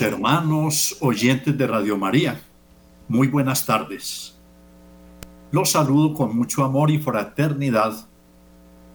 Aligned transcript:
Hermanos, 0.00 0.96
oyentes 1.00 1.56
de 1.56 1.66
Radio 1.66 1.96
María, 1.96 2.40
muy 3.06 3.28
buenas 3.28 3.64
tardes. 3.64 4.34
Los 5.52 5.70
saludo 5.70 6.14
con 6.14 6.36
mucho 6.36 6.64
amor 6.64 6.90
y 6.90 6.98
fraternidad, 6.98 8.08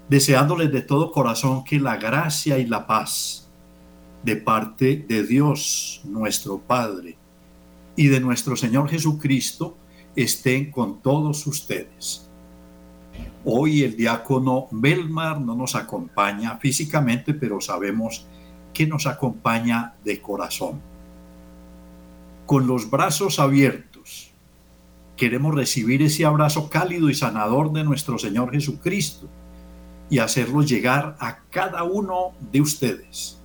deseándoles 0.09 0.71
de 0.71 0.81
todo 0.81 1.11
corazón 1.11 1.63
que 1.63 1.79
la 1.79 1.97
gracia 1.97 2.57
y 2.57 2.65
la 2.65 2.85
paz 2.85 3.49
de 4.23 4.35
parte 4.35 5.05
de 5.07 5.23
Dios, 5.23 6.01
nuestro 6.03 6.59
Padre, 6.59 7.17
y 7.95 8.07
de 8.07 8.19
nuestro 8.19 8.55
Señor 8.55 8.89
Jesucristo 8.89 9.77
estén 10.15 10.71
con 10.71 11.01
todos 11.01 11.45
ustedes. 11.47 12.29
Hoy 13.45 13.83
el 13.83 13.95
diácono 13.95 14.67
Belmar 14.71 15.39
no 15.39 15.55
nos 15.55 15.75
acompaña 15.75 16.57
físicamente, 16.57 17.33
pero 17.33 17.61
sabemos 17.61 18.25
que 18.73 18.85
nos 18.85 19.07
acompaña 19.07 19.95
de 20.03 20.21
corazón. 20.21 20.88
Con 22.49 22.65
los 22.65 22.89
brazos 22.89 23.37
abiertos, 23.37 24.31
queremos 25.15 25.53
recibir 25.53 26.01
ese 26.01 26.25
abrazo 26.25 26.67
cálido 26.67 27.11
y 27.11 27.13
sanador 27.13 27.71
de 27.71 27.83
nuestro 27.83 28.17
Señor 28.17 28.49
Jesucristo 28.49 29.29
y 30.09 30.17
hacerlo 30.17 30.63
llegar 30.63 31.15
a 31.19 31.41
cada 31.51 31.83
uno 31.83 32.31
de 32.51 32.61
ustedes. 32.61 33.39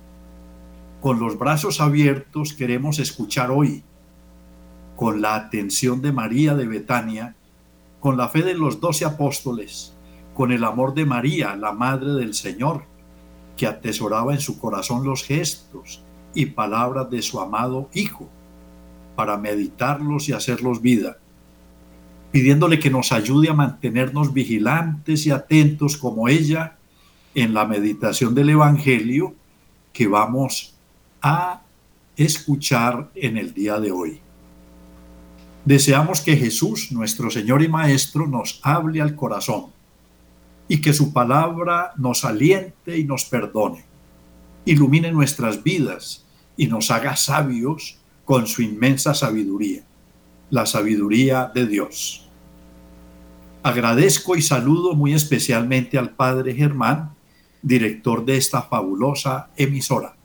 Con 1.01 1.19
los 1.19 1.37
brazos 1.37 1.81
abiertos 1.81 2.53
queremos 2.53 2.97
escuchar 2.97 3.51
hoy, 3.51 3.83
con 4.95 5.21
la 5.21 5.35
atención 5.35 6.01
de 6.01 6.11
María 6.11 6.55
de 6.55 6.65
Betania, 6.65 7.35
con 7.99 8.17
la 8.17 8.27
fe 8.27 8.41
de 8.41 8.55
los 8.55 8.79
doce 8.79 9.05
apóstoles, 9.05 9.93
con 10.33 10.51
el 10.51 10.63
amor 10.63 10.95
de 10.95 11.05
María, 11.05 11.55
la 11.55 11.73
Madre 11.73 12.13
del 12.13 12.33
Señor, 12.33 12.85
que 13.55 13.67
atesoraba 13.67 14.33
en 14.33 14.41
su 14.41 14.57
corazón 14.57 15.05
los 15.05 15.23
gestos 15.23 16.03
y 16.33 16.47
palabras 16.47 17.07
de 17.11 17.21
su 17.21 17.39
amado 17.39 17.87
Hijo, 17.93 18.31
para 19.15 19.37
meditarlos 19.37 20.29
y 20.29 20.33
hacerlos 20.33 20.81
vida, 20.81 21.17
pidiéndole 22.31 22.79
que 22.79 22.89
nos 22.89 23.11
ayude 23.11 23.49
a 23.49 23.53
mantenernos 23.53 24.33
vigilantes 24.33 25.25
y 25.25 25.31
atentos 25.31 25.97
como 25.97 26.27
ella 26.27 26.77
en 27.33 27.53
la 27.53 27.65
meditación 27.65 28.35
del 28.35 28.49
Evangelio 28.49 29.33
que 29.93 30.07
vamos 30.07 30.75
a 31.21 31.61
escuchar 32.15 33.09
en 33.15 33.37
el 33.37 33.53
día 33.53 33.79
de 33.79 33.91
hoy. 33.91 34.19
Deseamos 35.65 36.21
que 36.21 36.37
Jesús, 36.37 36.91
nuestro 36.91 37.31
Señor 37.31 37.63
y 37.63 37.67
Maestro, 37.67 38.27
nos 38.27 38.59
hable 38.61 39.01
al 39.01 39.15
corazón 39.15 39.67
y 40.67 40.79
que 40.81 40.93
su 40.93 41.11
palabra 41.11 41.93
nos 41.97 42.23
aliente 42.23 42.97
y 42.97 43.03
nos 43.03 43.25
perdone, 43.25 43.83
ilumine 44.65 45.11
nuestras 45.11 45.63
vidas 45.63 46.25
y 46.57 46.67
nos 46.67 46.91
haga 46.91 47.15
sabios 47.15 47.97
con 48.25 48.47
su 48.47 48.61
inmensa 48.61 49.13
sabiduría, 49.13 49.83
la 50.49 50.65
sabiduría 50.65 51.51
de 51.53 51.67
Dios. 51.67 52.27
Agradezco 53.63 54.35
y 54.35 54.41
saludo 54.41 54.93
muy 54.93 55.13
especialmente 55.13 55.97
al 55.97 56.11
Padre 56.11 56.53
Germán, 56.53 57.11
director 57.61 58.25
de 58.25 58.37
esta 58.37 58.61
fabulosa 58.61 59.49
emisora, 59.55 60.15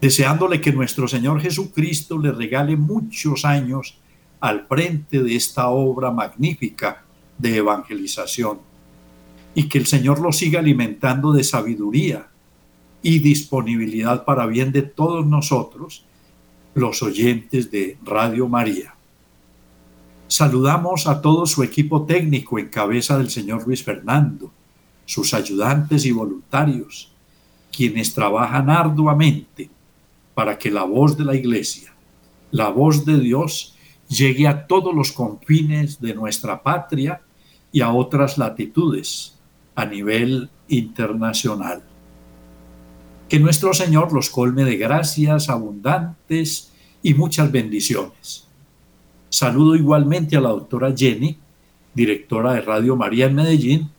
deseándole 0.00 0.60
que 0.60 0.72
nuestro 0.72 1.08
Señor 1.08 1.40
Jesucristo 1.40 2.18
le 2.18 2.32
regale 2.32 2.76
muchos 2.76 3.44
años 3.44 3.98
al 4.40 4.66
frente 4.66 5.22
de 5.22 5.36
esta 5.36 5.68
obra 5.68 6.10
magnífica 6.10 7.04
de 7.38 7.56
evangelización 7.56 8.60
y 9.54 9.68
que 9.68 9.78
el 9.78 9.86
Señor 9.86 10.20
lo 10.20 10.32
siga 10.32 10.60
alimentando 10.60 11.32
de 11.32 11.44
sabiduría 11.44 12.28
y 13.02 13.20
disponibilidad 13.20 14.24
para 14.24 14.46
bien 14.46 14.70
de 14.72 14.82
todos 14.82 15.26
nosotros, 15.26 16.04
los 16.78 17.02
oyentes 17.02 17.70
de 17.70 17.98
Radio 18.04 18.48
María. 18.48 18.94
Saludamos 20.28 21.06
a 21.06 21.20
todo 21.20 21.46
su 21.46 21.62
equipo 21.62 22.04
técnico 22.04 22.58
en 22.58 22.68
cabeza 22.68 23.18
del 23.18 23.30
señor 23.30 23.66
Luis 23.66 23.82
Fernando, 23.82 24.52
sus 25.06 25.32
ayudantes 25.34 26.04
y 26.04 26.12
voluntarios, 26.12 27.10
quienes 27.74 28.14
trabajan 28.14 28.68
arduamente 28.70 29.70
para 30.34 30.58
que 30.58 30.70
la 30.70 30.84
voz 30.84 31.16
de 31.16 31.24
la 31.24 31.34
Iglesia, 31.34 31.92
la 32.50 32.68
voz 32.68 33.04
de 33.04 33.18
Dios, 33.18 33.74
llegue 34.08 34.46
a 34.46 34.66
todos 34.66 34.94
los 34.94 35.12
confines 35.12 36.00
de 36.00 36.14
nuestra 36.14 36.62
patria 36.62 37.22
y 37.72 37.80
a 37.80 37.92
otras 37.92 38.38
latitudes, 38.38 39.34
a 39.74 39.84
nivel 39.84 40.50
internacional. 40.68 41.82
Que 43.28 43.38
nuestro 43.38 43.74
Señor 43.74 44.12
los 44.12 44.30
colme 44.30 44.64
de 44.64 44.76
gracias 44.76 45.48
abundantes 45.48 46.67
y 47.02 47.14
muchas 47.14 47.50
bendiciones. 47.50 48.46
Saludo 49.28 49.76
igualmente 49.76 50.36
a 50.36 50.40
la 50.40 50.50
doctora 50.50 50.94
Jenny, 50.96 51.38
directora 51.94 52.54
de 52.54 52.60
Radio 52.62 52.96
María 52.96 53.26
en 53.26 53.34
Medellín, 53.34 53.90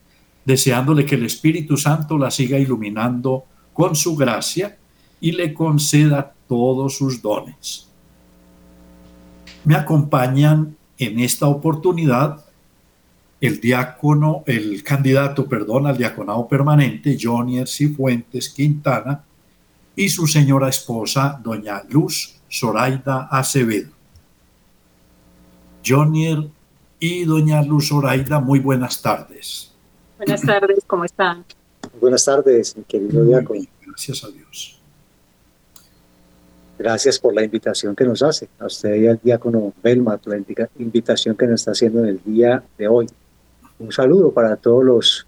deseándole 0.45 1.05
que 1.05 1.15
el 1.15 1.25
Espíritu 1.25 1.77
Santo 1.77 2.17
la 2.17 2.31
siga 2.31 2.57
iluminando 2.57 3.45
con 3.73 3.95
su 3.95 4.15
gracia 4.15 4.77
y 5.21 5.31
le 5.31 5.53
conceda 5.53 6.33
todos 6.47 6.97
sus 6.97 7.21
dones. 7.21 7.87
Me 9.65 9.75
acompañan 9.75 10.75
en 10.97 11.19
esta 11.19 11.47
oportunidad 11.47 12.45
el 13.41 13.61
diácono, 13.61 14.43
el 14.47 14.83
candidato, 14.83 15.47
perdón, 15.47 15.87
al 15.87 15.97
diaconado 15.97 16.47
permanente, 16.47 17.17
Jonier 17.21 17.67
Cifuentes 17.67 18.49
Quintana, 18.49 19.23
y 19.95 20.09
su 20.09 20.27
señora 20.27 20.69
esposa, 20.69 21.39
doña 21.41 21.83
Luz 21.89 22.38
Zoraida 22.51 23.27
Acevedo. 23.31 23.91
Jonier 25.85 26.49
y 26.99 27.25
doña 27.25 27.61
Luz 27.61 27.89
Zoraida, 27.89 28.39
muy 28.39 28.59
buenas 28.59 29.01
tardes. 29.01 29.71
Buenas 30.17 30.41
tardes, 30.41 30.79
¿cómo 30.85 31.05
están? 31.05 31.45
Buenas 32.01 32.25
tardes, 32.25 32.75
mi 32.75 32.83
querido 32.83 33.23
diácono. 33.23 33.61
Gracias 33.85 34.23
a 34.23 34.29
Dios. 34.29 34.79
Gracias 36.77 37.19
por 37.19 37.33
la 37.33 37.43
invitación 37.43 37.95
que 37.95 38.05
nos 38.05 38.21
hace, 38.23 38.47
a 38.57 38.65
usted 38.65 38.95
y 38.95 39.07
al 39.07 39.19
diácono 39.21 39.73
Belma, 39.83 40.17
por 40.17 40.33
la 40.33 40.43
invitación 40.77 41.35
que 41.35 41.45
nos 41.45 41.61
está 41.61 41.71
haciendo 41.71 41.99
en 41.99 42.05
el 42.05 42.21
día 42.23 42.63
de 42.77 42.87
hoy. 42.87 43.07
Un 43.79 43.91
saludo 43.91 44.31
para 44.31 44.55
todos 44.55 44.83
los, 44.83 45.27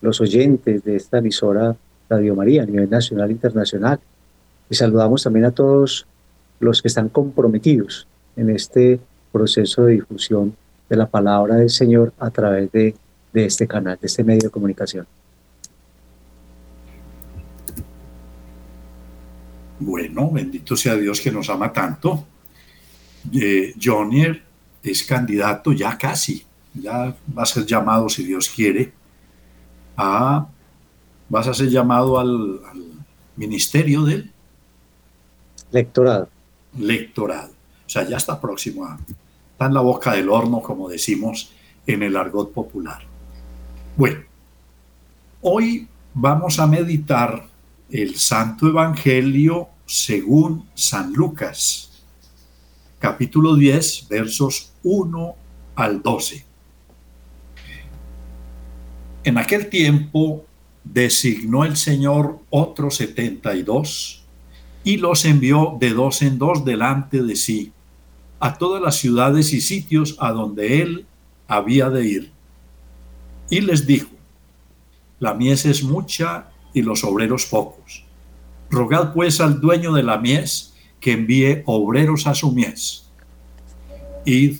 los 0.00 0.20
oyentes 0.20 0.82
de 0.84 0.96
esta 0.96 1.18
emisora 1.18 1.76
Radio 2.08 2.34
María 2.34 2.62
a 2.62 2.66
nivel 2.66 2.88
nacional 2.88 3.28
e 3.28 3.32
internacional. 3.32 4.00
Y 4.68 4.74
saludamos 4.74 5.22
también 5.22 5.46
a 5.46 5.50
todos 5.50 6.06
los 6.60 6.80
que 6.82 6.88
están 6.88 7.08
comprometidos 7.08 8.06
en 8.36 8.50
este 8.50 9.00
proceso 9.32 9.84
de 9.84 9.94
difusión 9.94 10.54
de 10.88 10.96
la 10.96 11.06
palabra 11.06 11.56
del 11.56 11.70
Señor 11.70 12.12
a 12.18 12.30
través 12.30 12.70
de, 12.72 12.94
de 13.32 13.44
este 13.44 13.66
canal, 13.66 13.98
de 14.00 14.06
este 14.06 14.22
medio 14.22 14.42
de 14.42 14.50
comunicación. 14.50 15.06
Bueno, 19.78 20.30
bendito 20.30 20.76
sea 20.76 20.94
Dios 20.94 21.20
que 21.20 21.32
nos 21.32 21.48
ama 21.48 21.72
tanto. 21.72 22.24
Eh, 23.32 23.74
Jonier 23.82 24.42
es 24.82 25.02
candidato 25.04 25.72
ya 25.72 25.96
casi 25.96 26.44
ya 26.74 27.16
va 27.36 27.42
a 27.42 27.46
ser 27.46 27.66
llamado, 27.66 28.08
si 28.08 28.24
Dios 28.24 28.48
quiere, 28.48 28.92
a, 29.96 30.46
vas 31.28 31.48
a 31.48 31.54
ser 31.54 31.68
llamado 31.68 32.18
al, 32.18 32.60
ministerio 33.36 34.02
del 34.02 34.30
lectorado. 35.70 36.28
Lectorado. 36.78 37.52
O 37.86 37.88
sea, 37.88 38.08
ya 38.08 38.16
está 38.16 38.40
próximo 38.40 38.84
a, 38.84 38.98
está 39.52 39.66
en 39.66 39.74
la 39.74 39.80
boca 39.80 40.12
del 40.12 40.28
horno, 40.28 40.62
como 40.62 40.88
decimos 40.88 41.52
en 41.86 42.02
el 42.02 42.16
argot 42.16 42.52
popular. 42.52 43.02
Bueno, 43.96 44.20
hoy 45.42 45.88
vamos 46.14 46.58
a 46.58 46.66
meditar 46.66 47.46
el 47.90 48.16
Santo 48.16 48.68
Evangelio 48.68 49.68
según 49.84 50.68
San 50.74 51.12
Lucas, 51.12 52.04
capítulo 52.98 53.56
10, 53.56 54.08
versos 54.08 54.72
1 54.84 55.34
al 55.74 56.02
12. 56.02 56.44
En 59.24 59.36
aquel 59.36 59.68
tiempo 59.68 60.44
designó 60.84 61.64
el 61.64 61.76
Señor 61.76 62.38
otros 62.50 62.96
setenta 62.96 63.54
y 64.84 64.96
los 64.96 65.24
envió 65.24 65.76
de 65.78 65.90
dos 65.90 66.22
en 66.22 66.38
dos 66.38 66.64
delante 66.64 67.22
de 67.22 67.36
sí 67.36 67.72
a 68.38 68.56
todas 68.56 68.80
las 68.80 68.96
ciudades 68.96 69.52
y 69.52 69.60
sitios 69.60 70.16
a 70.18 70.32
donde 70.32 70.80
él 70.80 71.06
había 71.46 71.90
de 71.90 72.06
ir. 72.06 72.32
Y 73.50 73.60
les 73.60 73.86
dijo, 73.86 74.08
la 75.18 75.34
mies 75.34 75.66
es 75.66 75.82
mucha 75.82 76.48
y 76.72 76.80
los 76.80 77.04
obreros 77.04 77.44
pocos. 77.44 78.04
Rogad 78.70 79.12
pues 79.12 79.42
al 79.42 79.60
dueño 79.60 79.92
de 79.92 80.02
la 80.02 80.16
mies 80.16 80.72
que 81.00 81.12
envíe 81.12 81.62
obreros 81.66 82.26
a 82.26 82.34
su 82.34 82.50
mies. 82.50 83.10
Id, 84.24 84.58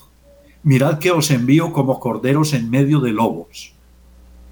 mirad 0.61 0.99
que 0.99 1.09
os 1.09 1.31
envío 1.31 1.73
como 1.73 1.99
corderos 1.99 2.53
en 2.53 2.69
medio 2.69 2.99
de 2.99 3.13
lobos 3.13 3.73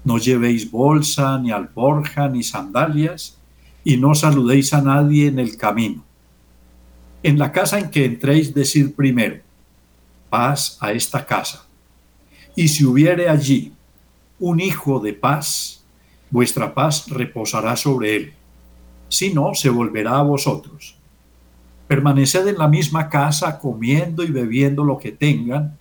no 0.04 0.18
llevéis 0.18 0.70
bolsa, 0.70 1.38
ni 1.38 1.50
alforja, 1.50 2.28
ni 2.28 2.42
sandalias, 2.42 3.38
y 3.84 3.96
no 3.96 4.14
saludéis 4.14 4.72
a 4.74 4.82
nadie 4.82 5.28
en 5.28 5.38
el 5.38 5.56
camino. 5.56 6.04
En 7.22 7.38
la 7.38 7.52
casa 7.52 7.78
en 7.78 7.90
que 7.90 8.04
entréis, 8.04 8.54
decir 8.54 8.94
primero, 8.94 9.40
paz 10.28 10.78
a 10.80 10.92
esta 10.92 11.24
casa. 11.26 11.66
Y 12.56 12.68
si 12.68 12.84
hubiere 12.84 13.28
allí 13.28 13.72
un 14.38 14.60
hijo 14.60 15.00
de 15.00 15.12
paz, 15.12 15.84
vuestra 16.30 16.74
paz 16.74 17.08
reposará 17.08 17.76
sobre 17.76 18.16
él. 18.16 18.34
Si 19.08 19.34
no, 19.34 19.54
se 19.54 19.70
volverá 19.70 20.18
a 20.18 20.22
vosotros. 20.22 20.96
Permaneced 21.88 22.46
en 22.46 22.58
la 22.58 22.68
misma 22.68 23.08
casa 23.08 23.58
comiendo 23.58 24.22
y 24.22 24.30
bebiendo 24.30 24.84
lo 24.84 24.98
que 24.98 25.12
tengan, 25.12 25.76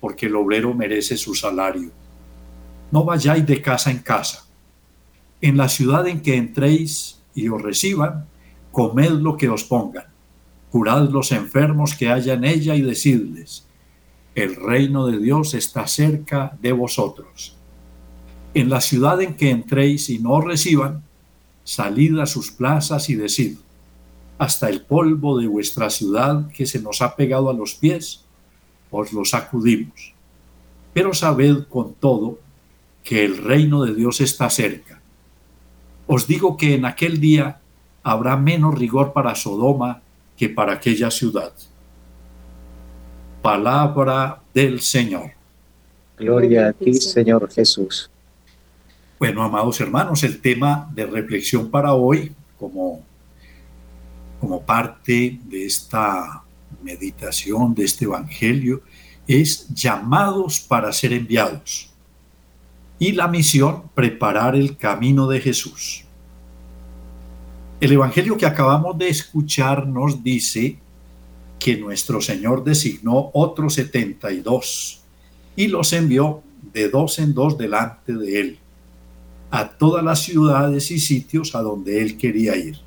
porque 0.00 0.26
el 0.26 0.34
obrero 0.34 0.74
merece 0.74 1.16
su 1.16 1.34
salario. 1.34 1.90
No 2.90 3.04
vayáis 3.04 3.46
de 3.46 3.60
casa 3.60 3.90
en 3.90 3.98
casa. 3.98 4.46
En 5.40 5.56
la 5.56 5.68
ciudad 5.68 6.06
en 6.08 6.20
que 6.20 6.36
entréis 6.36 7.21
y 7.34 7.48
os 7.48 7.60
reciban, 7.62 8.26
comed 8.70 9.10
lo 9.10 9.36
que 9.36 9.48
os 9.48 9.64
pongan. 9.64 10.06
Curad 10.70 11.10
los 11.10 11.32
enfermos 11.32 11.94
que 11.94 12.08
haya 12.08 12.34
en 12.34 12.44
ella 12.44 12.74
y 12.74 12.80
decidles, 12.80 13.66
el 14.34 14.56
reino 14.56 15.06
de 15.06 15.18
Dios 15.18 15.52
está 15.52 15.86
cerca 15.86 16.56
de 16.62 16.72
vosotros. 16.72 17.56
En 18.54 18.70
la 18.70 18.80
ciudad 18.80 19.20
en 19.20 19.34
que 19.34 19.50
entréis 19.50 20.08
y 20.08 20.18
no 20.18 20.32
os 20.32 20.44
reciban, 20.44 21.02
salid 21.64 22.18
a 22.18 22.26
sus 22.26 22.50
plazas 22.50 23.08
y 23.10 23.14
decid, 23.14 23.58
hasta 24.38 24.68
el 24.68 24.82
polvo 24.82 25.38
de 25.38 25.46
vuestra 25.46 25.90
ciudad 25.90 26.50
que 26.50 26.66
se 26.66 26.80
nos 26.80 27.00
ha 27.00 27.14
pegado 27.14 27.48
a 27.48 27.54
los 27.54 27.74
pies, 27.74 28.24
os 28.90 29.12
lo 29.12 29.24
sacudimos. 29.24 30.14
Pero 30.92 31.14
sabed 31.14 31.64
con 31.68 31.94
todo 31.94 32.40
que 33.04 33.24
el 33.24 33.38
reino 33.38 33.84
de 33.84 33.94
Dios 33.94 34.20
está 34.20 34.50
cerca. 34.50 34.91
Os 36.06 36.26
digo 36.26 36.56
que 36.56 36.74
en 36.74 36.84
aquel 36.84 37.20
día 37.20 37.60
habrá 38.02 38.36
menos 38.36 38.74
rigor 38.74 39.12
para 39.12 39.34
Sodoma 39.34 40.02
que 40.36 40.48
para 40.48 40.74
aquella 40.74 41.10
ciudad. 41.10 41.52
Palabra 43.40 44.40
del 44.52 44.80
Señor. 44.80 45.32
Gloria 46.18 46.68
a 46.68 46.72
ti, 46.72 46.94
Señor 46.94 47.50
Jesús. 47.50 48.10
Bueno, 49.18 49.42
amados 49.42 49.80
hermanos, 49.80 50.24
el 50.24 50.40
tema 50.40 50.90
de 50.94 51.06
reflexión 51.06 51.70
para 51.70 51.94
hoy, 51.94 52.34
como, 52.58 53.04
como 54.40 54.62
parte 54.62 55.38
de 55.44 55.66
esta 55.66 56.42
meditación, 56.82 57.74
de 57.74 57.84
este 57.84 58.04
Evangelio, 58.04 58.82
es 59.26 59.68
llamados 59.68 60.58
para 60.58 60.92
ser 60.92 61.12
enviados. 61.12 61.91
Y 63.02 63.10
la 63.10 63.26
misión, 63.26 63.90
preparar 63.96 64.54
el 64.54 64.76
camino 64.76 65.26
de 65.26 65.40
Jesús. 65.40 66.04
El 67.80 67.90
Evangelio 67.90 68.36
que 68.36 68.46
acabamos 68.46 68.96
de 68.96 69.08
escuchar 69.08 69.88
nos 69.88 70.22
dice 70.22 70.78
que 71.58 71.76
nuestro 71.76 72.20
Señor 72.20 72.62
designó 72.62 73.30
otros 73.34 73.74
setenta 73.74 74.30
y 74.30 74.38
dos 74.38 75.02
y 75.56 75.66
los 75.66 75.92
envió 75.92 76.44
de 76.72 76.90
dos 76.90 77.18
en 77.18 77.34
dos 77.34 77.58
delante 77.58 78.12
de 78.12 78.40
él 78.40 78.58
a 79.50 79.68
todas 79.68 80.04
las 80.04 80.22
ciudades 80.22 80.92
y 80.92 81.00
sitios 81.00 81.56
a 81.56 81.60
donde 81.60 82.02
él 82.02 82.16
quería 82.16 82.54
ir. 82.54 82.78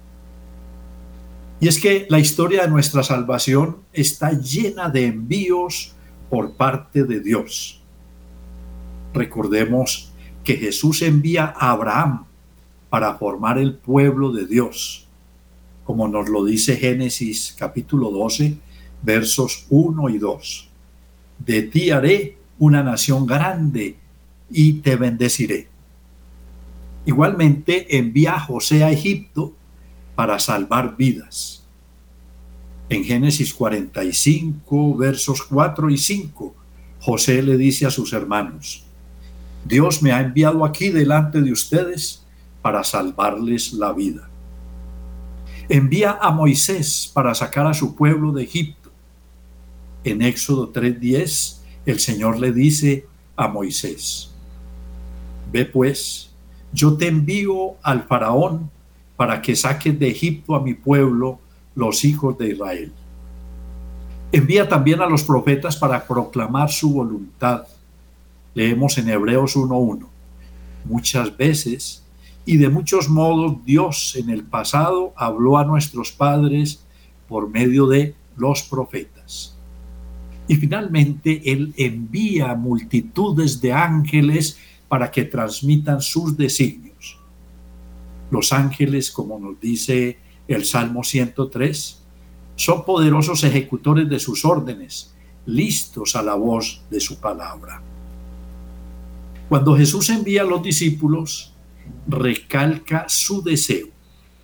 Y 1.60 1.68
es 1.68 1.78
que 1.78 2.08
la 2.10 2.20
historia 2.20 2.62
de 2.62 2.70
nuestra 2.70 3.04
salvación 3.04 3.80
está 3.92 4.32
llena 4.32 4.88
de 4.88 5.08
envíos 5.08 5.92
por 6.30 6.54
parte 6.54 7.04
de 7.04 7.20
Dios. 7.20 7.82
Recordemos 9.16 10.12
que 10.44 10.58
Jesús 10.58 11.02
envía 11.02 11.46
a 11.46 11.72
Abraham 11.72 12.26
para 12.90 13.16
formar 13.16 13.58
el 13.58 13.76
pueblo 13.76 14.34
de 14.34 14.46
Dios, 14.46 15.08
como 15.86 16.10
nos 16.10 16.28
lo 16.28 16.44
dice 16.44 16.76
Génesis 16.76 17.56
capítulo 17.58 18.12
12, 18.12 18.58
versos 19.02 19.68
1 19.70 20.10
y 20.10 20.18
2. 20.18 20.70
De 21.40 21.62
ti 21.62 21.92
haré 21.92 22.38
una 22.60 22.84
nación 22.84 23.26
grande 23.26 23.96
y 24.52 24.74
te 24.74 24.98
bendeciré. 24.98 25.70
Igualmente 27.06 27.98
envía 27.98 28.36
a 28.36 28.40
José 28.42 28.84
a 28.84 28.92
Egipto 28.92 29.54
para 30.16 30.40
salvar 30.40 30.98
vidas. 30.98 31.64
En 32.90 33.06
Génesis 33.06 33.54
45, 33.54 34.98
versos 34.98 35.44
4 35.44 35.90
y 35.90 35.98
5, 35.98 36.56
José 37.00 37.42
le 37.42 37.56
dice 37.58 37.86
a 37.86 37.92
sus 37.92 38.12
hermanos, 38.12 38.85
Dios 39.66 40.02
me 40.04 40.12
ha 40.12 40.22
enviado 40.22 40.64
aquí 40.64 40.90
delante 40.90 41.42
de 41.42 41.52
ustedes 41.52 42.24
para 42.62 42.84
salvarles 42.84 43.74
la 43.74 43.92
vida. 43.92 44.30
Envía 45.68 46.20
a 46.22 46.30
Moisés 46.32 47.10
para 47.12 47.34
sacar 47.34 47.66
a 47.66 47.74
su 47.74 47.96
pueblo 47.96 48.32
de 48.32 48.44
Egipto. 48.44 48.92
En 50.04 50.22
Éxodo 50.22 50.72
3:10, 50.72 51.62
el 51.86 52.00
Señor 52.00 52.40
le 52.40 52.52
dice 52.52 53.08
a 53.36 53.48
Moisés, 53.48 54.32
Ve 55.52 55.66
pues, 55.66 56.32
yo 56.72 56.96
te 56.98 57.08
envío 57.08 57.76
al 57.82 58.04
faraón 58.04 58.70
para 59.16 59.42
que 59.42 59.56
saques 59.56 59.98
de 59.98 60.10
Egipto 60.10 60.56
a 60.56 60.62
mi 60.62 60.74
pueblo, 60.74 61.40
los 61.74 62.04
hijos 62.06 62.38
de 62.38 62.50
Israel. 62.50 62.92
Envía 64.32 64.68
también 64.68 65.02
a 65.02 65.08
los 65.08 65.24
profetas 65.24 65.78
para 65.78 66.06
proclamar 66.06 66.70
su 66.70 66.92
voluntad. 66.92 67.66
Leemos 68.56 68.98
en 68.98 69.10
Hebreos 69.10 69.58
1.1. 69.58 70.08
Muchas 70.86 71.36
veces 71.36 72.06
y 72.46 72.56
de 72.58 72.70
muchos 72.70 73.10
modos 73.10 73.58
Dios 73.66 74.16
en 74.16 74.30
el 74.30 74.46
pasado 74.46 75.14
habló 75.18 75.58
a 75.58 75.66
nuestros 75.66 76.14
padres 76.14 76.86
por 77.28 77.50
medio 77.50 77.86
de 77.88 78.16
los 78.38 78.64
profetas. 78.64 79.58
Y 80.48 80.56
finalmente 80.56 81.42
Él 81.52 81.74
envía 81.76 82.56
multitudes 82.56 83.60
de 83.60 83.74
ángeles 83.74 84.58
para 84.88 85.12
que 85.12 85.26
transmitan 85.26 86.02
sus 86.02 86.38
designios. 86.38 87.20
Los 88.32 88.54
ángeles, 88.54 89.12
como 89.12 89.38
nos 89.38 89.60
dice 89.60 90.18
el 90.48 90.64
Salmo 90.64 91.04
103, 91.04 92.02
son 92.56 92.86
poderosos 92.86 93.44
ejecutores 93.44 94.08
de 94.08 94.20
sus 94.20 94.46
órdenes, 94.46 95.14
listos 95.46 96.16
a 96.16 96.22
la 96.22 96.36
voz 96.36 96.84
de 96.90 97.02
su 97.02 97.20
palabra. 97.20 97.82
Cuando 99.50 99.78
Jesús 99.78 100.10
envía 100.10 100.42
a 100.42 100.46
los 100.46 100.64
discípulos, 100.64 101.54
recalca 102.08 103.06
su 103.08 103.44
deseo, 103.44 103.88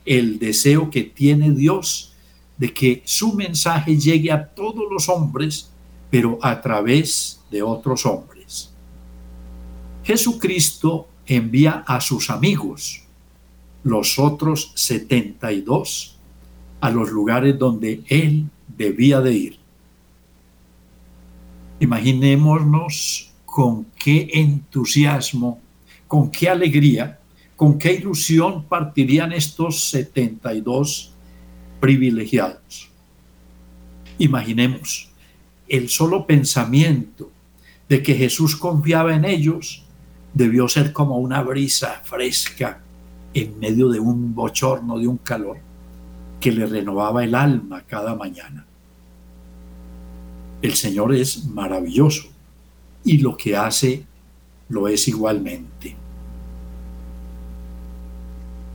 el 0.05 0.37
deseo 0.37 0.89
que 0.89 1.03
tiene 1.03 1.51
Dios 1.51 2.13
de 2.57 2.73
que 2.73 3.01
su 3.05 3.33
mensaje 3.33 3.97
llegue 3.97 4.31
a 4.31 4.47
todos 4.47 4.83
los 4.91 5.09
hombres, 5.09 5.71
pero 6.11 6.37
a 6.41 6.61
través 6.61 7.41
de 7.49 7.63
otros 7.63 8.05
hombres. 8.05 8.71
Jesucristo 10.03 11.07
envía 11.25 11.83
a 11.87 11.99
sus 12.01 12.29
amigos, 12.29 13.01
los 13.83 14.19
otros 14.19 14.71
72, 14.75 16.17
a 16.79 16.91
los 16.91 17.09
lugares 17.11 17.57
donde 17.57 18.03
Él 18.07 18.45
debía 18.77 19.21
de 19.21 19.33
ir. 19.33 19.59
Imaginémonos 21.79 23.30
con 23.51 23.87
qué 23.99 24.29
entusiasmo, 24.31 25.59
con 26.07 26.31
qué 26.31 26.47
alegría, 26.47 27.19
con 27.57 27.77
qué 27.77 27.91
ilusión 27.95 28.63
partirían 28.63 29.33
estos 29.33 29.89
72 29.89 31.11
privilegiados. 31.81 32.89
Imaginemos 34.19 35.11
el 35.67 35.89
solo 35.89 36.25
pensamiento 36.25 37.29
de 37.89 38.01
que 38.01 38.15
Jesús 38.15 38.55
confiaba 38.55 39.13
en 39.13 39.25
ellos 39.25 39.83
debió 40.33 40.69
ser 40.69 40.93
como 40.93 41.17
una 41.17 41.43
brisa 41.43 42.01
fresca 42.05 42.79
en 43.33 43.59
medio 43.59 43.89
de 43.89 43.99
un 43.99 44.33
bochorno, 44.33 44.97
de 44.97 45.09
un 45.09 45.17
calor, 45.17 45.57
que 46.39 46.53
le 46.53 46.65
renovaba 46.65 47.25
el 47.25 47.35
alma 47.35 47.83
cada 47.85 48.15
mañana. 48.15 48.65
El 50.61 50.73
Señor 50.75 51.13
es 51.13 51.43
maravilloso 51.47 52.31
y 53.03 53.17
lo 53.17 53.35
que 53.37 53.55
hace 53.55 54.05
lo 54.69 54.87
es 54.87 55.07
igualmente. 55.07 55.95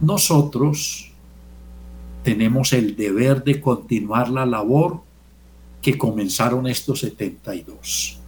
Nosotros 0.01 1.13
tenemos 2.23 2.73
el 2.73 2.97
deber 2.97 3.45
de 3.45 3.61
continuar 3.61 4.29
la 4.29 4.45
labor 4.45 5.01
que 5.81 5.97
comenzaron 5.97 6.67
estos 6.67 7.01
72. 7.01 8.19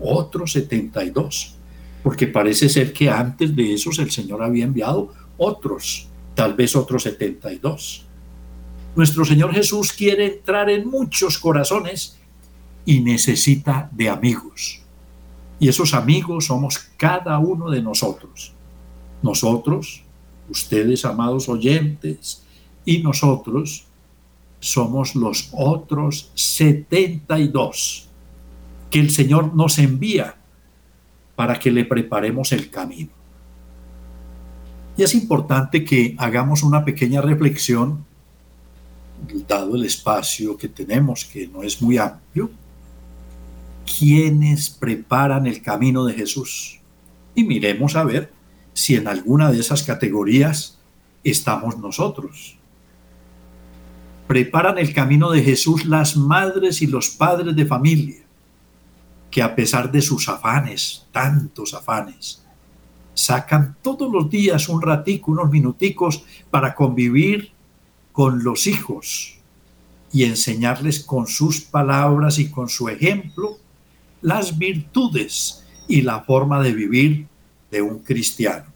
Otros 0.00 0.52
72 0.52 1.56
porque 2.02 2.26
parece 2.26 2.68
ser 2.68 2.92
que 2.92 3.08
antes 3.08 3.54
de 3.54 3.74
esos 3.74 3.98
el 3.98 4.10
Señor 4.10 4.42
había 4.42 4.64
enviado 4.64 5.12
otros, 5.36 6.08
tal 6.34 6.54
vez 6.54 6.74
otros 6.74 7.04
72. 7.04 8.06
Nuestro 8.96 9.24
Señor 9.24 9.54
Jesús 9.54 9.92
quiere 9.92 10.26
entrar 10.26 10.68
en 10.68 10.88
muchos 10.88 11.38
corazones 11.38 12.18
y 12.84 13.00
necesita 13.00 13.88
de 13.92 14.08
amigos. 14.10 14.81
Y 15.62 15.68
esos 15.68 15.94
amigos 15.94 16.46
somos 16.46 16.76
cada 16.96 17.38
uno 17.38 17.70
de 17.70 17.80
nosotros. 17.80 18.52
Nosotros, 19.22 20.02
ustedes 20.50 21.04
amados 21.04 21.48
oyentes, 21.48 22.42
y 22.84 23.00
nosotros, 23.00 23.84
somos 24.58 25.14
los 25.14 25.50
otros 25.52 26.32
72 26.34 28.08
que 28.90 28.98
el 28.98 29.12
Señor 29.12 29.54
nos 29.54 29.78
envía 29.78 30.34
para 31.36 31.56
que 31.60 31.70
le 31.70 31.84
preparemos 31.84 32.50
el 32.50 32.68
camino. 32.68 33.12
Y 34.96 35.04
es 35.04 35.14
importante 35.14 35.84
que 35.84 36.16
hagamos 36.18 36.64
una 36.64 36.84
pequeña 36.84 37.20
reflexión, 37.20 38.04
dado 39.46 39.76
el 39.76 39.84
espacio 39.84 40.56
que 40.56 40.66
tenemos, 40.66 41.24
que 41.24 41.46
no 41.46 41.62
es 41.62 41.80
muy 41.80 41.98
amplio, 41.98 42.50
quienes 43.98 44.70
preparan 44.70 45.46
el 45.46 45.62
camino 45.62 46.04
de 46.04 46.14
Jesús. 46.14 46.80
Y 47.34 47.44
miremos 47.44 47.96
a 47.96 48.04
ver 48.04 48.32
si 48.72 48.96
en 48.96 49.08
alguna 49.08 49.50
de 49.50 49.60
esas 49.60 49.82
categorías 49.82 50.78
estamos 51.24 51.78
nosotros. 51.78 52.56
Preparan 54.26 54.78
el 54.78 54.94
camino 54.94 55.30
de 55.30 55.42
Jesús 55.42 55.84
las 55.84 56.16
madres 56.16 56.80
y 56.82 56.86
los 56.86 57.10
padres 57.10 57.54
de 57.54 57.66
familia, 57.66 58.22
que 59.30 59.42
a 59.42 59.54
pesar 59.54 59.90
de 59.90 60.00
sus 60.00 60.28
afanes, 60.28 61.06
tantos 61.12 61.74
afanes, 61.74 62.42
sacan 63.14 63.76
todos 63.82 64.10
los 64.10 64.30
días 64.30 64.68
un 64.68 64.80
ratico, 64.80 65.32
unos 65.32 65.50
minuticos 65.50 66.24
para 66.50 66.74
convivir 66.74 67.52
con 68.12 68.42
los 68.42 68.66
hijos 68.66 69.38
y 70.12 70.24
enseñarles 70.24 71.00
con 71.00 71.26
sus 71.26 71.60
palabras 71.60 72.38
y 72.38 72.50
con 72.50 72.68
su 72.68 72.88
ejemplo 72.88 73.61
las 74.22 74.56
virtudes 74.56 75.64
y 75.88 76.02
la 76.02 76.20
forma 76.20 76.62
de 76.62 76.72
vivir 76.72 77.26
de 77.70 77.82
un 77.82 77.98
cristiano. 77.98 78.66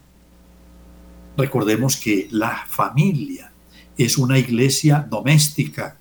Recordemos 1.36 1.96
que 1.96 2.28
la 2.30 2.64
familia 2.66 3.52
es 3.96 4.18
una 4.18 4.38
iglesia 4.38 5.06
doméstica 5.08 5.96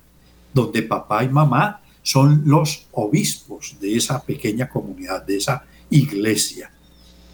donde 0.52 0.82
papá 0.82 1.24
y 1.24 1.28
mamá 1.28 1.80
son 2.02 2.42
los 2.46 2.86
obispos 2.92 3.76
de 3.80 3.96
esa 3.96 4.22
pequeña 4.22 4.68
comunidad, 4.68 5.24
de 5.24 5.36
esa 5.36 5.64
iglesia. 5.90 6.70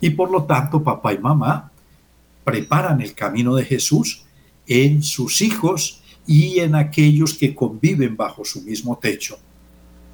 Y 0.00 0.10
por 0.10 0.30
lo 0.30 0.44
tanto, 0.44 0.82
papá 0.82 1.12
y 1.12 1.18
mamá 1.18 1.70
preparan 2.44 3.00
el 3.00 3.14
camino 3.14 3.54
de 3.54 3.64
Jesús 3.64 4.24
en 4.66 5.02
sus 5.02 5.42
hijos 5.42 6.02
y 6.26 6.58
en 6.60 6.74
aquellos 6.74 7.34
que 7.34 7.54
conviven 7.54 8.16
bajo 8.16 8.44
su 8.44 8.62
mismo 8.62 8.98
techo. 8.98 9.38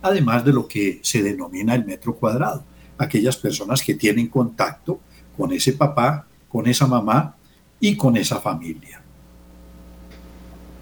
Además 0.02 0.44
de 0.44 0.52
lo 0.52 0.68
que 0.68 1.00
se 1.02 1.22
denomina 1.22 1.74
el 1.74 1.84
metro 1.84 2.14
cuadrado, 2.14 2.64
aquellas 2.96 3.36
personas 3.36 3.82
que 3.82 3.94
tienen 3.94 4.28
contacto 4.28 5.00
con 5.36 5.52
ese 5.52 5.72
papá, 5.72 6.26
con 6.48 6.66
esa 6.66 6.86
mamá 6.86 7.36
y 7.80 7.96
con 7.96 8.16
esa 8.16 8.40
familia. 8.40 9.02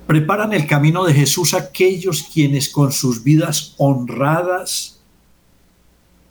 Preparan 0.06 0.52
el 0.52 0.66
camino 0.66 1.04
de 1.04 1.12
Jesús 1.12 1.52
aquellos 1.52 2.22
quienes 2.32 2.68
con 2.68 2.92
sus 2.92 3.24
vidas 3.24 3.74
honradas 3.76 5.00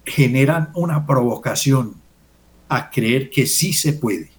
generan 0.05 0.69
una 0.75 1.05
provocación 1.05 1.95
a 2.69 2.89
creer 2.89 3.29
que 3.29 3.45
sí 3.45 3.73
se 3.73 3.93
puede. 3.93 4.31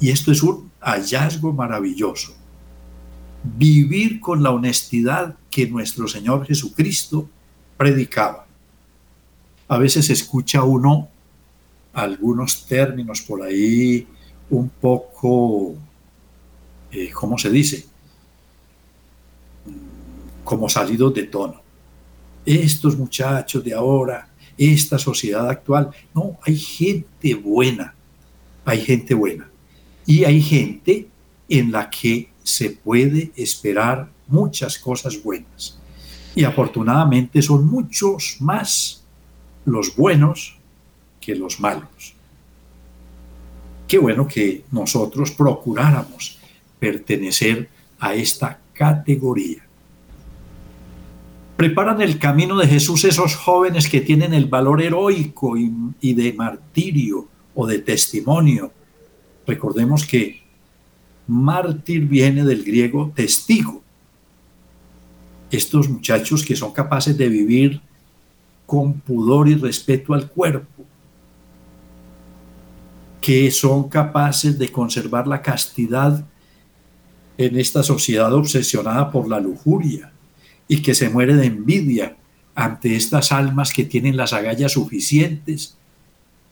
Y 0.00 0.10
esto 0.10 0.32
es 0.32 0.42
un 0.42 0.70
hallazgo 0.80 1.52
maravilloso. 1.52 2.34
Vivir 3.44 4.20
con 4.20 4.42
la 4.42 4.50
honestidad 4.50 5.36
que 5.50 5.66
nuestro 5.66 6.06
Señor 6.06 6.46
Jesucristo 6.46 7.28
predicaba. 7.76 8.46
A 9.68 9.78
veces 9.78 10.10
escucha 10.10 10.62
uno 10.62 11.08
algunos 11.92 12.66
términos 12.66 13.22
por 13.22 13.42
ahí 13.42 14.06
un 14.50 14.68
poco, 14.68 15.74
eh, 16.90 17.10
¿cómo 17.10 17.38
se 17.38 17.50
dice? 17.50 17.86
Como 20.44 20.68
salidos 20.68 21.14
de 21.14 21.24
tono. 21.24 21.60
Estos 22.44 22.96
muchachos 22.96 23.64
de 23.64 23.74
ahora, 23.74 24.28
esta 24.56 24.98
sociedad 24.98 25.48
actual, 25.48 25.90
no, 26.14 26.38
hay 26.42 26.56
gente 26.56 27.34
buena, 27.34 27.94
hay 28.64 28.80
gente 28.80 29.14
buena. 29.14 29.48
Y 30.04 30.24
hay 30.24 30.42
gente 30.42 31.08
en 31.48 31.72
la 31.72 31.88
que 31.88 32.31
se 32.42 32.70
puede 32.70 33.32
esperar 33.36 34.10
muchas 34.28 34.78
cosas 34.78 35.22
buenas. 35.22 35.78
Y 36.34 36.44
afortunadamente 36.44 37.42
son 37.42 37.66
muchos 37.66 38.36
más 38.40 39.02
los 39.64 39.94
buenos 39.96 40.56
que 41.20 41.34
los 41.34 41.60
malos. 41.60 42.14
Qué 43.86 43.98
bueno 43.98 44.26
que 44.26 44.64
nosotros 44.70 45.30
procuráramos 45.32 46.38
pertenecer 46.78 47.68
a 48.00 48.14
esta 48.14 48.58
categoría. 48.72 49.62
Preparan 51.56 52.00
el 52.00 52.18
camino 52.18 52.56
de 52.56 52.66
Jesús 52.66 53.04
esos 53.04 53.36
jóvenes 53.36 53.88
que 53.88 54.00
tienen 54.00 54.34
el 54.34 54.46
valor 54.46 54.82
heroico 54.82 55.56
y, 55.56 56.14
de 56.14 56.32
martirio 56.32 57.28
o 57.54 57.66
de 57.66 57.78
testimonio. 57.78 58.72
Recordemos 59.46 60.04
que 60.04 60.41
mártir 61.26 62.06
viene 62.06 62.44
del 62.44 62.64
griego 62.64 63.12
testigo. 63.14 63.82
Estos 65.50 65.88
muchachos 65.88 66.44
que 66.44 66.56
son 66.56 66.72
capaces 66.72 67.16
de 67.16 67.28
vivir 67.28 67.80
con 68.66 68.94
pudor 68.94 69.48
y 69.48 69.54
respeto 69.54 70.14
al 70.14 70.28
cuerpo, 70.28 70.84
que 73.20 73.50
son 73.50 73.88
capaces 73.88 74.58
de 74.58 74.72
conservar 74.72 75.26
la 75.26 75.42
castidad 75.42 76.24
en 77.38 77.58
esta 77.58 77.82
sociedad 77.82 78.32
obsesionada 78.32 79.10
por 79.10 79.28
la 79.28 79.40
lujuria 79.40 80.12
y 80.68 80.82
que 80.82 80.94
se 80.94 81.08
muere 81.08 81.34
de 81.34 81.46
envidia 81.46 82.16
ante 82.54 82.96
estas 82.96 83.32
almas 83.32 83.72
que 83.72 83.84
tienen 83.84 84.16
las 84.16 84.32
agallas 84.32 84.72
suficientes 84.72 85.76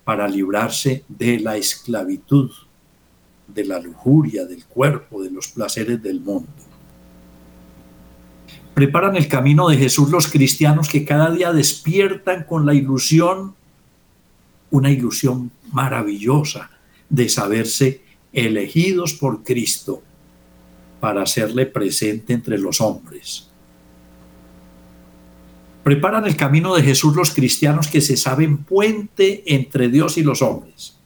para 0.05 0.29
librarse 0.29 1.05
de 1.09 1.41
la 1.41 1.57
esclavitud, 1.57 2.51
de 3.55 3.65
la 3.65 3.79
lujuria, 3.79 4.45
del 4.45 4.65
cuerpo, 4.65 5.23
de 5.23 5.31
los 5.31 5.49
placeres 5.49 6.03
del 6.03 6.21
mundo. 6.21 6.49
Preparan 8.75 9.17
el 9.17 9.29
camino 9.29 9.69
de 9.69 9.77
Jesús 9.77 10.11
los 10.11 10.29
cristianos 10.29 10.89
que 10.89 11.05
cada 11.05 11.31
día 11.31 11.53
despiertan 11.53 12.45
con 12.45 12.65
la 12.65 12.75
ilusión 12.75 13.55
una 14.71 14.91
ilusión 14.91 15.51
maravillosa 15.73 16.71
de 17.09 17.29
saberse 17.29 18.03
elegidos 18.33 19.15
por 19.15 19.43
Cristo 19.43 20.03
para 21.01 21.23
hacerle 21.23 21.67
presente 21.67 22.33
entre 22.33 22.57
los 22.57 22.81
hombres. 22.81 23.49
Preparan 25.83 26.27
el 26.27 26.37
camino 26.37 26.75
de 26.75 26.83
Jesús 26.83 27.17
los 27.17 27.35
cristianos 27.35 27.89
que 27.89 28.01
se 28.01 28.17
saben 28.17 28.59
puente 28.59 29.43
entre 29.47 29.89
Dios 29.89 30.19
y 30.19 30.23
los 30.23 30.41
hombres 30.41 31.00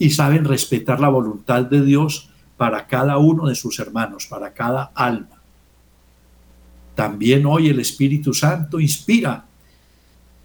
y 0.00 0.08
saben 0.08 0.46
respetar 0.46 0.98
la 0.98 1.10
voluntad 1.10 1.66
de 1.66 1.84
Dios 1.84 2.30
para 2.56 2.86
cada 2.86 3.18
uno 3.18 3.46
de 3.46 3.54
sus 3.54 3.78
hermanos, 3.78 4.26
para 4.26 4.54
cada 4.54 4.90
alma. 4.94 5.42
También 6.94 7.44
hoy 7.44 7.68
el 7.68 7.80
Espíritu 7.80 8.32
Santo 8.32 8.80
inspira 8.80 9.44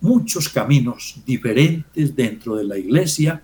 muchos 0.01 0.49
caminos 0.49 1.15
diferentes 1.25 2.13
dentro 2.13 2.57
de 2.57 2.65
la 2.65 2.77
iglesia 2.77 3.41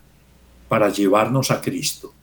para 0.67 0.89
llevarnos 0.89 1.49
a 1.49 1.61
Cristo. 1.61 2.13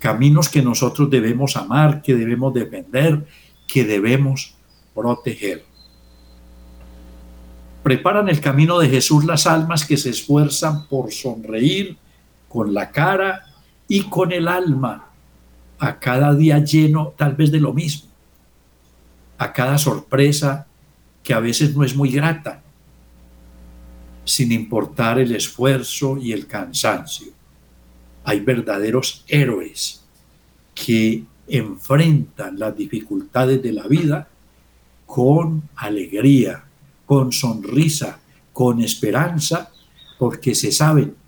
Caminos 0.00 0.48
que 0.48 0.60
nosotros 0.60 1.08
debemos 1.08 1.56
amar, 1.56 2.02
que 2.02 2.16
debemos 2.16 2.52
defender, 2.52 3.24
que 3.68 3.84
debemos 3.84 4.56
proteger. 4.92 5.64
Preparan 7.84 8.28
el 8.28 8.40
camino 8.40 8.80
de 8.80 8.88
Jesús 8.88 9.24
las 9.24 9.46
almas 9.46 9.86
que 9.86 9.96
se 9.96 10.10
esfuerzan 10.10 10.88
por 10.88 11.12
sonreír 11.12 12.01
con 12.52 12.74
la 12.74 12.90
cara 12.90 13.46
y 13.88 14.02
con 14.02 14.30
el 14.30 14.46
alma 14.46 15.08
a 15.78 15.98
cada 15.98 16.34
día 16.34 16.58
lleno 16.58 17.14
tal 17.16 17.34
vez 17.34 17.50
de 17.50 17.60
lo 17.60 17.72
mismo, 17.72 18.10
a 19.38 19.52
cada 19.54 19.78
sorpresa 19.78 20.66
que 21.22 21.32
a 21.32 21.40
veces 21.40 21.74
no 21.74 21.82
es 21.82 21.96
muy 21.96 22.10
grata, 22.10 22.62
sin 24.24 24.52
importar 24.52 25.18
el 25.18 25.34
esfuerzo 25.34 26.18
y 26.18 26.32
el 26.32 26.46
cansancio. 26.46 27.32
Hay 28.24 28.40
verdaderos 28.40 29.24
héroes 29.26 30.04
que 30.74 31.24
enfrentan 31.48 32.58
las 32.58 32.76
dificultades 32.76 33.62
de 33.62 33.72
la 33.72 33.86
vida 33.86 34.28
con 35.06 35.62
alegría, 35.76 36.64
con 37.06 37.32
sonrisa, 37.32 38.20
con 38.52 38.80
esperanza, 38.82 39.72
porque 40.18 40.54
se 40.54 40.70
saben 40.70 41.21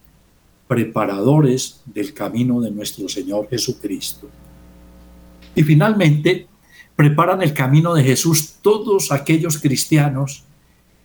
preparadores 0.66 1.80
del 1.84 2.14
camino 2.14 2.60
de 2.60 2.70
nuestro 2.70 3.08
Señor 3.08 3.48
Jesucristo. 3.48 4.28
Y 5.54 5.62
finalmente, 5.62 6.48
preparan 6.96 7.42
el 7.42 7.52
camino 7.52 7.94
de 7.94 8.02
Jesús 8.02 8.54
todos 8.62 9.12
aquellos 9.12 9.58
cristianos 9.58 10.44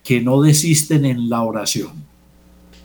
que 0.04 0.22
no 0.22 0.42
desisten 0.42 1.06
en 1.06 1.30
la 1.30 1.44
oración 1.44 1.92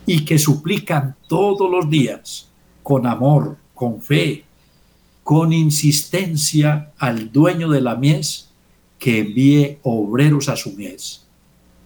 y 0.07 0.25
que 0.25 0.39
suplican 0.39 1.17
todos 1.29 1.71
los 1.71 1.89
días 1.89 2.49
con 2.83 3.07
amor, 3.07 3.57
con 3.75 4.03
fe, 4.03 4.45
con 5.23 5.53
insistencia 5.53 6.93
al 6.99 7.33
dueño 7.33 7.71
de 7.71 7.81
la 7.81 7.95
mies 7.95 8.51
que 8.99 9.21
envíe 9.21 9.79
obreros 9.83 10.49
a 10.49 10.57
su 10.57 10.73
mies 10.73 11.25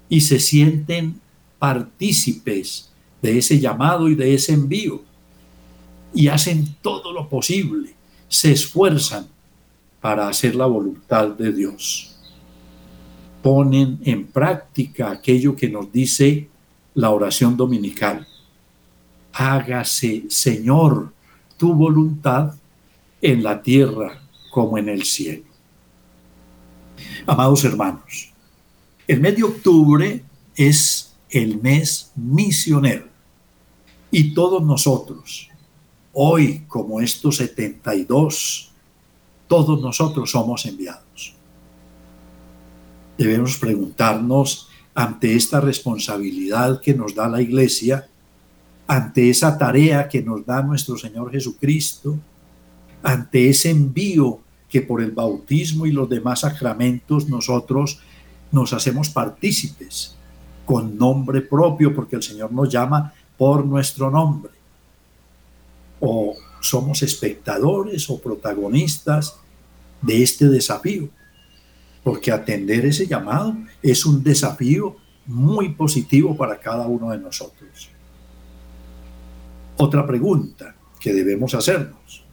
y 0.09 0.21
se 0.23 0.40
sienten 0.40 1.21
partícipes 1.59 2.88
de 3.22 3.38
ese 3.38 3.58
llamado 3.58 4.08
y 4.08 4.14
de 4.14 4.34
ese 4.34 4.52
envío 4.52 5.02
y 6.14 6.28
hacen 6.28 6.76
todo 6.82 7.12
lo 7.12 7.28
posible, 7.28 7.94
se 8.28 8.52
esfuerzan 8.52 9.26
para 10.00 10.28
hacer 10.28 10.54
la 10.54 10.66
voluntad 10.66 11.28
de 11.28 11.52
Dios. 11.52 12.16
Ponen 13.42 13.98
en 14.04 14.26
práctica 14.26 15.10
aquello 15.10 15.54
que 15.54 15.68
nos 15.68 15.92
dice 15.92 16.48
la 16.94 17.10
oración 17.10 17.56
dominical. 17.56 18.26
Hágase, 19.32 20.25
Señor, 20.28 21.12
tu 21.56 21.75
voluntad 21.75 22.54
en 23.20 23.42
la 23.42 23.60
tierra 23.62 24.20
como 24.50 24.78
en 24.78 24.88
el 24.88 25.04
cielo. 25.04 25.44
Amados 27.26 27.64
hermanos, 27.64 28.32
el 29.06 29.20
mes 29.20 29.37
de 29.37 29.44
octubre 29.44 30.22
es 30.56 31.07
el 31.30 31.61
mes 31.61 32.12
misionero 32.16 33.06
y 34.11 34.32
todos 34.32 34.62
nosotros, 34.62 35.49
hoy 36.12 36.64
como 36.66 37.00
estos 37.00 37.37
72, 37.37 38.70
todos 39.47 39.80
nosotros 39.80 40.30
somos 40.30 40.64
enviados. 40.66 41.35
Debemos 43.18 43.58
preguntarnos 43.58 44.68
ante 44.94 45.37
esta 45.37 45.61
responsabilidad 45.61 46.80
que 46.80 46.94
nos 46.94 47.14
da 47.14 47.28
la 47.28 47.42
iglesia, 47.42 48.08
ante 48.87 49.28
esa 49.28 49.58
tarea 49.58 50.08
que 50.08 50.23
nos 50.23 50.47
da 50.47 50.62
nuestro 50.62 50.97
Señor 50.97 51.30
Jesucristo, 51.30 52.18
ante 53.02 53.49
ese 53.49 53.70
envío 53.70 54.40
que 54.68 54.82
por 54.82 55.02
el 55.02 55.12
bautismo 55.12 55.87
y 55.87 55.92
los 55.92 56.08
demás 56.08 56.40
sacramentos 56.40 57.28
nosotros 57.28 58.00
nos 58.50 58.73
hacemos 58.73 59.11
partícipes 59.11 60.17
con 60.68 60.98
nombre 60.98 61.40
propio, 61.40 61.94
porque 61.94 62.16
el 62.16 62.22
Señor 62.22 62.52
nos 62.52 62.68
llama 62.68 63.10
por 63.38 63.64
nuestro 63.64 64.10
nombre. 64.10 64.52
O 65.98 66.37
somos 66.60 67.02
espectadores 67.02 68.10
o 68.10 68.20
protagonistas 68.20 69.37
de 70.02 70.22
este 70.22 70.50
desafío, 70.50 71.08
porque 72.04 72.30
atender 72.30 72.84
ese 72.84 73.06
llamado 73.06 73.56
es 73.82 74.04
un 74.04 74.22
desafío 74.22 74.94
muy 75.25 75.70
positivo 75.70 76.37
para 76.37 76.60
cada 76.60 76.87
uno 76.87 77.12
de 77.12 77.18
nosotros. 77.18 77.88
Otra 79.78 80.07
pregunta 80.07 80.74
que 81.00 81.14
debemos 81.14 81.54
hacernos 81.54 82.24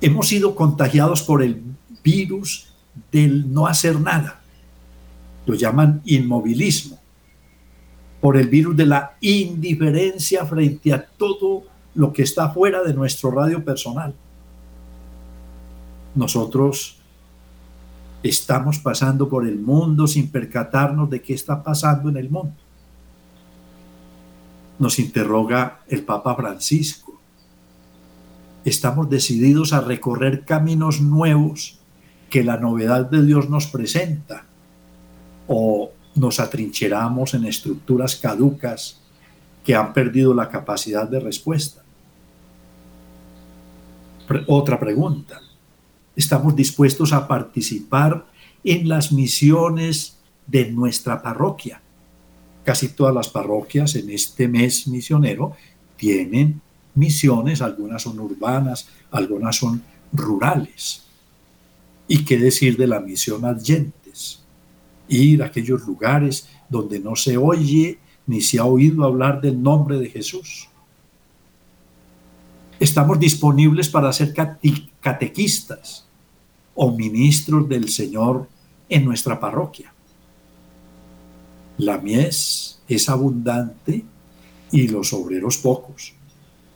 hemos 0.00 0.26
sido 0.26 0.56
contagiados 0.56 1.22
por 1.22 1.40
el 1.40 1.62
virus 2.02 2.74
del 3.12 3.52
no 3.52 3.68
hacer 3.68 4.00
nada. 4.00 4.40
Lo 5.46 5.54
llaman 5.54 6.02
inmovilismo. 6.04 7.03
Por 8.24 8.38
el 8.38 8.48
virus 8.48 8.74
de 8.74 8.86
la 8.86 9.16
indiferencia 9.20 10.46
frente 10.46 10.94
a 10.94 11.04
todo 11.04 11.64
lo 11.94 12.10
que 12.10 12.22
está 12.22 12.48
fuera 12.48 12.82
de 12.82 12.94
nuestro 12.94 13.30
radio 13.30 13.62
personal. 13.62 14.14
Nosotros 16.14 16.96
estamos 18.22 18.78
pasando 18.78 19.28
por 19.28 19.46
el 19.46 19.58
mundo 19.58 20.06
sin 20.06 20.30
percatarnos 20.30 21.10
de 21.10 21.20
qué 21.20 21.34
está 21.34 21.62
pasando 21.62 22.08
en 22.08 22.16
el 22.16 22.30
mundo. 22.30 22.54
Nos 24.78 24.98
interroga 24.98 25.80
el 25.88 26.02
Papa 26.02 26.34
Francisco 26.34 27.04
estamos 28.64 29.10
decididos 29.10 29.72
a 29.72 29.80
recorrer 29.80 30.44
caminos 30.44 31.00
nuevos 31.00 31.78
que 32.30 32.42
la 32.42 32.56
novedad 32.56 33.08
de 33.10 33.24
Dios 33.24 33.50
nos 33.50 33.66
presenta 33.66 34.44
o 35.46 35.92
nos 36.14 36.40
atrincheramos 36.40 37.34
en 37.34 37.44
estructuras 37.44 38.16
caducas 38.16 39.00
que 39.64 39.74
han 39.74 39.92
perdido 39.92 40.34
la 40.34 40.48
capacidad 40.48 41.08
de 41.08 41.20
respuesta. 41.20 41.82
Otra 44.46 44.78
pregunta. 44.78 45.40
¿Estamos 46.16 46.54
dispuestos 46.54 47.12
a 47.12 47.26
participar 47.26 48.26
en 48.62 48.88
las 48.88 49.10
misiones 49.10 50.18
de 50.46 50.70
nuestra 50.70 51.20
parroquia? 51.20 51.80
Casi 52.64 52.88
todas 52.88 53.14
las 53.14 53.28
parroquias 53.28 53.94
en 53.96 54.10
este 54.10 54.48
mes 54.48 54.86
misionero 54.86 55.56
tienen 55.96 56.60
misiones, 56.94 57.60
algunas 57.60 58.02
son 58.02 58.20
urbanas, 58.20 58.88
algunas 59.10 59.56
son 59.56 59.82
rurales. 60.12 61.02
¿Y 62.06 62.24
qué 62.24 62.38
decir 62.38 62.76
de 62.76 62.86
la 62.86 63.00
misión 63.00 63.44
adyentes? 63.44 64.43
Ir 65.08 65.42
a 65.42 65.46
aquellos 65.46 65.86
lugares 65.86 66.48
donde 66.68 66.98
no 66.98 67.16
se 67.16 67.36
oye 67.36 67.98
ni 68.26 68.40
se 68.40 68.58
ha 68.58 68.64
oído 68.64 69.04
hablar 69.04 69.40
del 69.40 69.62
nombre 69.62 69.98
de 69.98 70.08
Jesús. 70.08 70.68
Estamos 72.80 73.18
disponibles 73.20 73.88
para 73.88 74.12
ser 74.12 74.34
catequistas 75.00 76.06
o 76.74 76.90
ministros 76.90 77.68
del 77.68 77.88
Señor 77.88 78.48
en 78.88 79.04
nuestra 79.04 79.38
parroquia. 79.38 79.92
La 81.78 81.98
mies 81.98 82.80
es 82.88 83.08
abundante 83.08 84.04
y 84.70 84.88
los 84.88 85.12
obreros 85.12 85.58
pocos. 85.58 86.14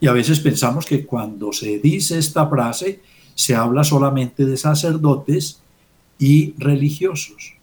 Y 0.01 0.07
a 0.07 0.13
veces 0.13 0.41
pensamos 0.41 0.87
que 0.87 1.05
cuando 1.05 1.53
se 1.53 1.79
dice 1.79 2.19
esta 2.19 2.47
frase, 2.47 3.01
se 3.35 3.55
habla 3.55 3.85
solamente 3.85 4.47
de 4.47 4.57
sacerdotes 4.57 5.61
y 6.19 6.55
religiosos. 6.59 7.58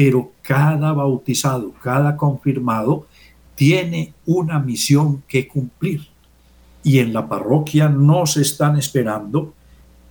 Pero 0.00 0.32
cada 0.40 0.94
bautizado, 0.94 1.74
cada 1.82 2.16
confirmado, 2.16 3.06
tiene 3.54 4.14
una 4.24 4.58
misión 4.58 5.22
que 5.28 5.46
cumplir. 5.46 6.08
Y 6.82 7.00
en 7.00 7.12
la 7.12 7.28
parroquia 7.28 7.90
nos 7.90 8.38
están 8.38 8.78
esperando 8.78 9.52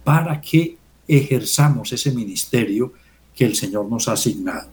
para 0.04 0.40
que 0.40 0.78
ejerzamos 1.08 1.92
ese 1.92 2.12
ministerio 2.12 2.94
que 3.36 3.46
el 3.46 3.56
Señor 3.56 3.90
nos 3.90 4.08
ha 4.08 4.12
asignado. 4.12 4.70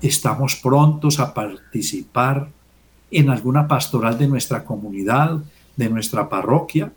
Estamos 0.00 0.54
prontos 0.54 1.18
a 1.18 1.34
participar 1.34 2.50
en 3.10 3.30
alguna 3.30 3.66
pastoral 3.66 4.16
de 4.16 4.28
nuestra 4.28 4.64
comunidad, 4.64 5.40
de 5.74 5.90
nuestra 5.90 6.28
parroquia. 6.28 6.92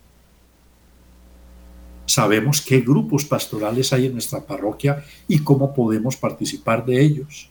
Sabemos 2.16 2.62
qué 2.62 2.80
grupos 2.80 3.26
pastorales 3.26 3.92
hay 3.92 4.06
en 4.06 4.14
nuestra 4.14 4.40
parroquia 4.40 5.04
y 5.28 5.40
cómo 5.40 5.74
podemos 5.74 6.16
participar 6.16 6.86
de 6.86 7.02
ellos. 7.02 7.50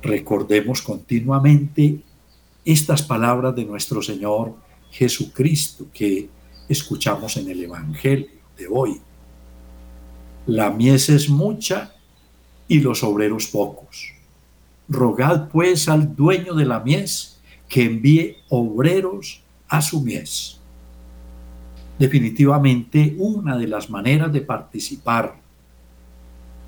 Recordemos 0.00 0.80
continuamente 0.80 1.98
estas 2.64 3.02
palabras 3.02 3.56
de 3.56 3.64
nuestro 3.64 4.00
Señor 4.00 4.54
Jesucristo 4.92 5.86
que 5.92 6.28
escuchamos 6.68 7.36
en 7.38 7.50
el 7.50 7.64
Evangelio 7.64 8.28
de 8.56 8.68
hoy. 8.70 9.00
La 10.46 10.70
mies 10.70 11.08
es 11.08 11.28
mucha 11.28 11.92
y 12.68 12.78
los 12.78 13.02
obreros 13.02 13.48
pocos. 13.48 14.12
Rogad 14.88 15.48
pues 15.48 15.88
al 15.88 16.14
dueño 16.14 16.54
de 16.54 16.66
la 16.66 16.78
mies 16.78 17.40
que 17.68 17.82
envíe 17.82 18.36
obreros 18.48 19.42
a 19.66 19.82
su 19.82 20.00
mies. 20.02 20.60
Definitivamente 21.98 23.14
una 23.18 23.56
de 23.56 23.68
las 23.68 23.90
maneras 23.90 24.32
de 24.32 24.40
participar 24.40 25.36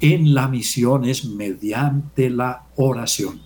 en 0.01 0.35
la 0.35 0.49
misión 0.49 1.05
es 1.05 1.25
mediante 1.25 2.31
la 2.31 2.67
oración. 2.77 3.41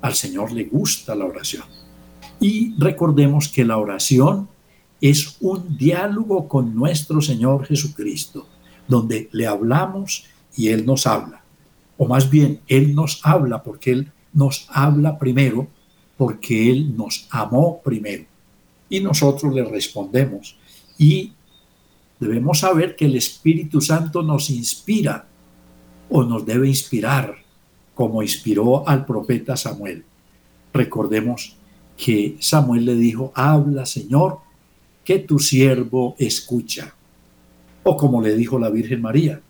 Al 0.00 0.14
Señor 0.14 0.52
le 0.52 0.64
gusta 0.64 1.14
la 1.14 1.26
oración. 1.26 1.64
Y 2.40 2.74
recordemos 2.78 3.48
que 3.48 3.64
la 3.64 3.76
oración 3.76 4.48
es 5.00 5.36
un 5.40 5.76
diálogo 5.76 6.48
con 6.48 6.74
nuestro 6.74 7.20
Señor 7.20 7.66
Jesucristo, 7.66 8.48
donde 8.88 9.28
le 9.32 9.46
hablamos 9.46 10.24
y 10.56 10.68
Él 10.68 10.84
nos 10.84 11.06
habla 11.06 11.42
o 12.02 12.06
más 12.06 12.28
bien 12.28 12.60
Él 12.66 12.96
nos 12.96 13.20
habla 13.22 13.62
porque 13.62 13.92
Él 13.92 14.12
nos 14.32 14.66
habla 14.70 15.18
primero, 15.20 15.68
porque 16.16 16.68
Él 16.68 16.96
nos 16.96 17.28
amó 17.30 17.80
primero. 17.80 18.24
Y 18.88 18.98
nosotros 18.98 19.54
le 19.54 19.64
respondemos. 19.64 20.56
Y 20.98 21.32
debemos 22.18 22.60
saber 22.60 22.96
que 22.96 23.06
el 23.06 23.16
Espíritu 23.16 23.80
Santo 23.80 24.22
nos 24.22 24.50
inspira 24.50 25.26
o 26.08 26.22
nos 26.24 26.44
debe 26.44 26.68
inspirar, 26.68 27.36
como 27.94 28.22
inspiró 28.22 28.86
al 28.88 29.04
profeta 29.06 29.56
Samuel. 29.56 30.04
Recordemos 30.72 31.56
que 31.96 32.36
Samuel 32.40 32.84
le 32.84 32.94
dijo, 32.94 33.32
habla 33.34 33.86
Señor, 33.86 34.38
que 35.04 35.18
tu 35.18 35.38
siervo 35.38 36.14
escucha. 36.18 36.94
O 37.82 37.96
como 37.96 38.20
le 38.20 38.36
dijo 38.36 38.58
la 38.58 38.70
Virgen 38.70 39.02
María, 39.02 39.40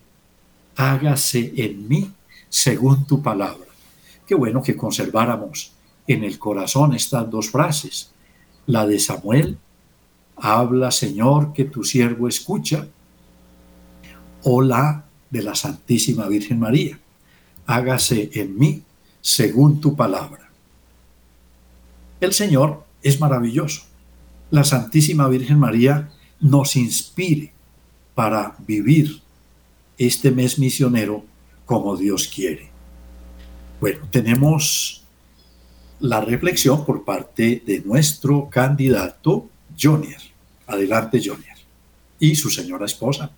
hágase 0.77 1.53
en 1.57 1.89
mí 1.89 2.11
según 2.49 3.07
tu 3.07 3.23
palabra. 3.23 3.67
Qué 4.27 4.35
bueno 4.35 4.63
que 4.63 4.77
conserváramos 4.77 5.73
en 6.07 6.25
el 6.25 6.39
corazón 6.39 6.95
estas 6.95 7.31
dos 7.31 7.51
frases. 7.51 8.13
La 8.67 8.87
de 8.87 8.99
Samuel, 8.99 9.59
habla 10.37 10.91
Señor 10.91 11.53
que 11.53 11.65
tu 11.65 11.85
siervo 11.85 12.29
escucha. 12.29 12.87
o 14.45 14.61
la 14.61 15.05
de 15.31 15.41
la 15.41 15.55
Santísima 15.55 16.27
Virgen 16.27 16.59
María. 16.59 16.99
Hágase 17.67 18.29
en 18.35 18.59
mí 18.59 18.83
según 19.21 19.81
tu 19.81 19.95
palabra. 19.95 20.51
El 22.21 22.33
Señor 22.33 22.85
es 23.03 23.21
maravilloso. 23.21 23.83
La 24.51 24.65
Santísima 24.65 25.29
Virgen 25.29 25.59
María 25.59 26.11
nos 26.41 26.75
inspire 26.77 27.53
para 28.15 28.57
vivir 28.67 29.23
este 29.97 30.31
mes 30.31 30.59
misionero 30.59 31.25
como 31.65 31.97
Dios 31.97 32.29
quiere. 32.29 32.69
Bueno, 33.81 34.07
tenemos 34.11 35.05
la 36.01 36.21
reflexión 36.21 36.85
por 36.85 37.05
parte 37.05 37.63
de 37.65 37.81
nuestro 37.81 38.49
candidato 38.51 39.49
Jonier. 39.83 40.21
Adelante, 40.67 41.19
Jonier. 41.19 41.57
Y 42.19 42.35
su 42.37 42.49
señora 42.51 42.87
esposa. 42.87 43.31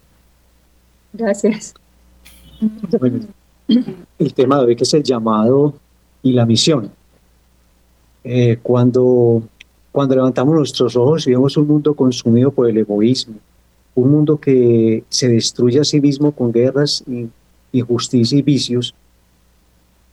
Gracias. 1.13 1.75
el 4.19 4.35
tema 4.35 4.59
de 4.59 4.65
hoy 4.67 4.77
que 4.77 4.85
es 4.85 4.95
el 4.95 5.03
llamado 5.03 5.75
y 6.23 6.33
la 6.33 6.45
misión. 6.45 6.91
Eh, 8.25 8.59
cuando, 8.63 9.43
cuando 9.93 10.17
levantamos 10.17 10.55
nuestros 10.55 10.97
ojos 10.97 11.27
y 11.27 11.31
vemos 11.31 11.57
un 11.57 11.67
mundo 11.67 11.95
consumido 11.95 12.51
por 12.51 12.69
el 12.69 12.77
egoísmo, 12.79 13.37
un 13.95 14.11
mundo 14.11 14.39
que 14.39 15.05
se 15.09 15.29
destruye 15.29 15.81
a 15.81 15.85
sí 15.85 16.01
mismo 16.01 16.33
con 16.33 16.53
guerras, 16.53 17.05
injusticia 17.73 18.39
y 18.39 18.43
vicios, 18.43 18.95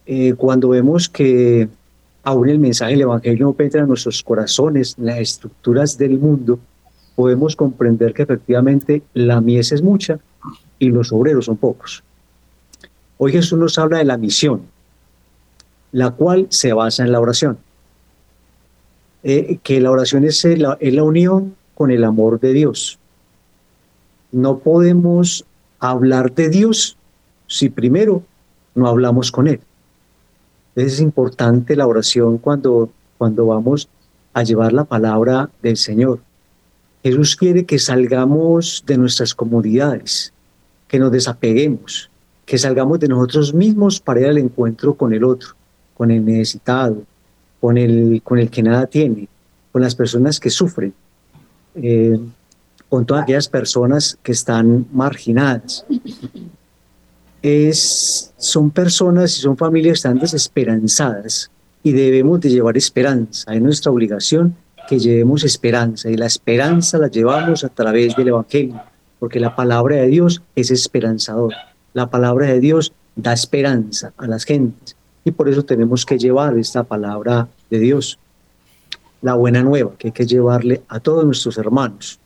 eh, 0.06 0.34
cuando 0.36 0.70
vemos 0.70 1.10
que 1.10 1.70
aún 2.24 2.50
el 2.50 2.60
mensaje 2.60 2.92
del 2.92 3.02
Evangelio 3.02 3.48
no 3.48 3.54
penetra 3.54 3.82
en 3.82 3.88
nuestros 3.88 4.24
corazones, 4.24 4.96
en 4.98 5.08
las 5.08 5.20
estructuras 5.20 5.98
del 5.98 6.20
mundo, 6.20 6.60
podemos 7.16 7.56
comprender 7.56 8.14
que 8.14 8.24
efectivamente 8.24 9.04
la 9.14 9.42
mies 9.42 9.72
es 9.72 9.82
mucha 9.82 10.20
y 10.80 10.90
los 10.90 11.12
obreros 11.12 11.46
son 11.46 11.58
pocos. 11.58 12.04
Hoy 13.18 13.32
Jesús 13.32 13.60
nos 13.60 13.78
habla 13.78 14.00
de 14.00 14.06
la 14.06 14.18
misión, 14.18 14.62
la 15.92 16.12
cual 16.12 16.48
se 16.50 16.74
basa 16.74 17.04
en 17.04 17.12
la 17.12 17.20
oración. 17.20 17.58
Eh, 19.24 19.60
que 19.62 19.80
la 19.80 19.92
oración 19.92 20.24
es 20.24 20.44
la, 20.58 20.78
es 20.80 20.94
la 20.94 21.04
unión 21.04 21.56
con 21.76 21.92
el 21.92 22.04
amor 22.04 22.40
de 22.40 22.54
Dios. 22.54 22.98
No 24.32 24.60
podemos 24.60 25.46
hablar 25.80 26.34
de 26.34 26.50
Dios 26.50 26.98
si 27.46 27.70
primero 27.70 28.24
no 28.74 28.88
hablamos 28.88 29.32
con 29.32 29.48
Él. 29.48 29.60
Es 30.76 31.00
importante 31.00 31.76
la 31.76 31.88
oración 31.88 32.38
cuando, 32.38 32.90
cuando 33.18 33.46
vamos 33.48 33.90
a 34.34 34.44
llevar 34.44 34.72
la 34.72 34.86
palabra 34.86 35.50
del 35.62 35.76
Señor. 35.76 36.20
Jesús 37.04 37.36
quiere 37.36 37.66
que 37.66 37.80
salgamos 37.80 38.84
de 38.86 38.98
nuestras 38.98 39.36
comodidades, 39.36 40.32
que 40.88 41.00
nos 41.00 41.12
desapeguemos, 41.12 42.10
que 42.46 42.58
salgamos 42.58 43.00
de 43.00 43.08
nosotros 43.08 43.54
mismos 43.54 44.00
para 44.00 44.22
ir 44.22 44.28
al 44.28 44.38
encuentro 44.38 44.94
con 44.94 45.14
el 45.14 45.24
otro, 45.24 45.50
con 45.96 46.12
el 46.12 46.24
necesitado, 46.24 47.04
con 47.60 47.78
el, 47.78 48.22
con 48.24 48.40
el 48.40 48.50
que 48.50 48.64
nada 48.64 48.86
tiene, 48.88 49.28
con 49.72 49.82
las 49.82 49.96
personas 49.96 50.40
que 50.40 50.50
sufren, 50.50 50.94
eh, 51.76 52.20
con 52.88 53.06
todas 53.06 53.24
aquellas 53.24 53.50
personas 53.50 54.18
que 54.22 54.32
están 54.32 54.86
marginadas 54.92 55.86
es, 57.41 58.34
son 58.38 58.71
personas 58.71 59.38
y 59.38 59.41
son 59.41 59.58
familias 59.58 59.93
que 59.93 60.08
están 60.08 60.19
desesperanzadas 60.19 61.49
y 61.84 61.91
debemos 61.91 62.39
de 62.41 62.49
llevar 62.49 62.77
esperanza. 62.77 63.54
Es 63.54 63.62
nuestra 63.62 63.91
obligación 63.91 64.56
que 64.88 64.99
llevemos 64.99 65.43
esperanza 65.43 66.10
y 66.10 66.17
la 66.17 66.25
esperanza 66.25 66.97
la 66.97 67.08
llevamos 67.08 67.63
a 67.63 67.69
través 67.69 68.15
del 68.15 68.30
Evangelio, 68.30 68.82
porque 69.19 69.39
la 69.39 69.56
palabra 69.56 69.97
de 69.97 70.08
Dios 70.08 70.41
es 70.56 70.71
esperanzador. 70.71 71.54
La 71.93 72.10
palabra 72.10 72.47
de 72.47 72.60
Dios 72.60 72.93
da 73.15 73.34
esperanza 73.34 74.13
a 74.17 74.27
las 74.27 74.45
gentes 74.45 74.95
y 75.23 75.32
por 75.32 75.49
eso 75.49 75.63
tenemos 75.63 76.06
que 76.06 76.17
llevar 76.17 76.58
esta 76.58 76.84
palabra 76.84 77.47
de 77.69 77.80
Dios, 77.80 78.17
la 79.21 79.36
buena 79.36 79.63
nueva 79.63 79.91
que 79.97 80.08
hay 80.08 80.12
que 80.12 80.25
llevarle 80.25 80.82
a 80.88 80.99
todos 80.99 81.25
nuestros 81.25 81.58
hermanos. 81.58 82.19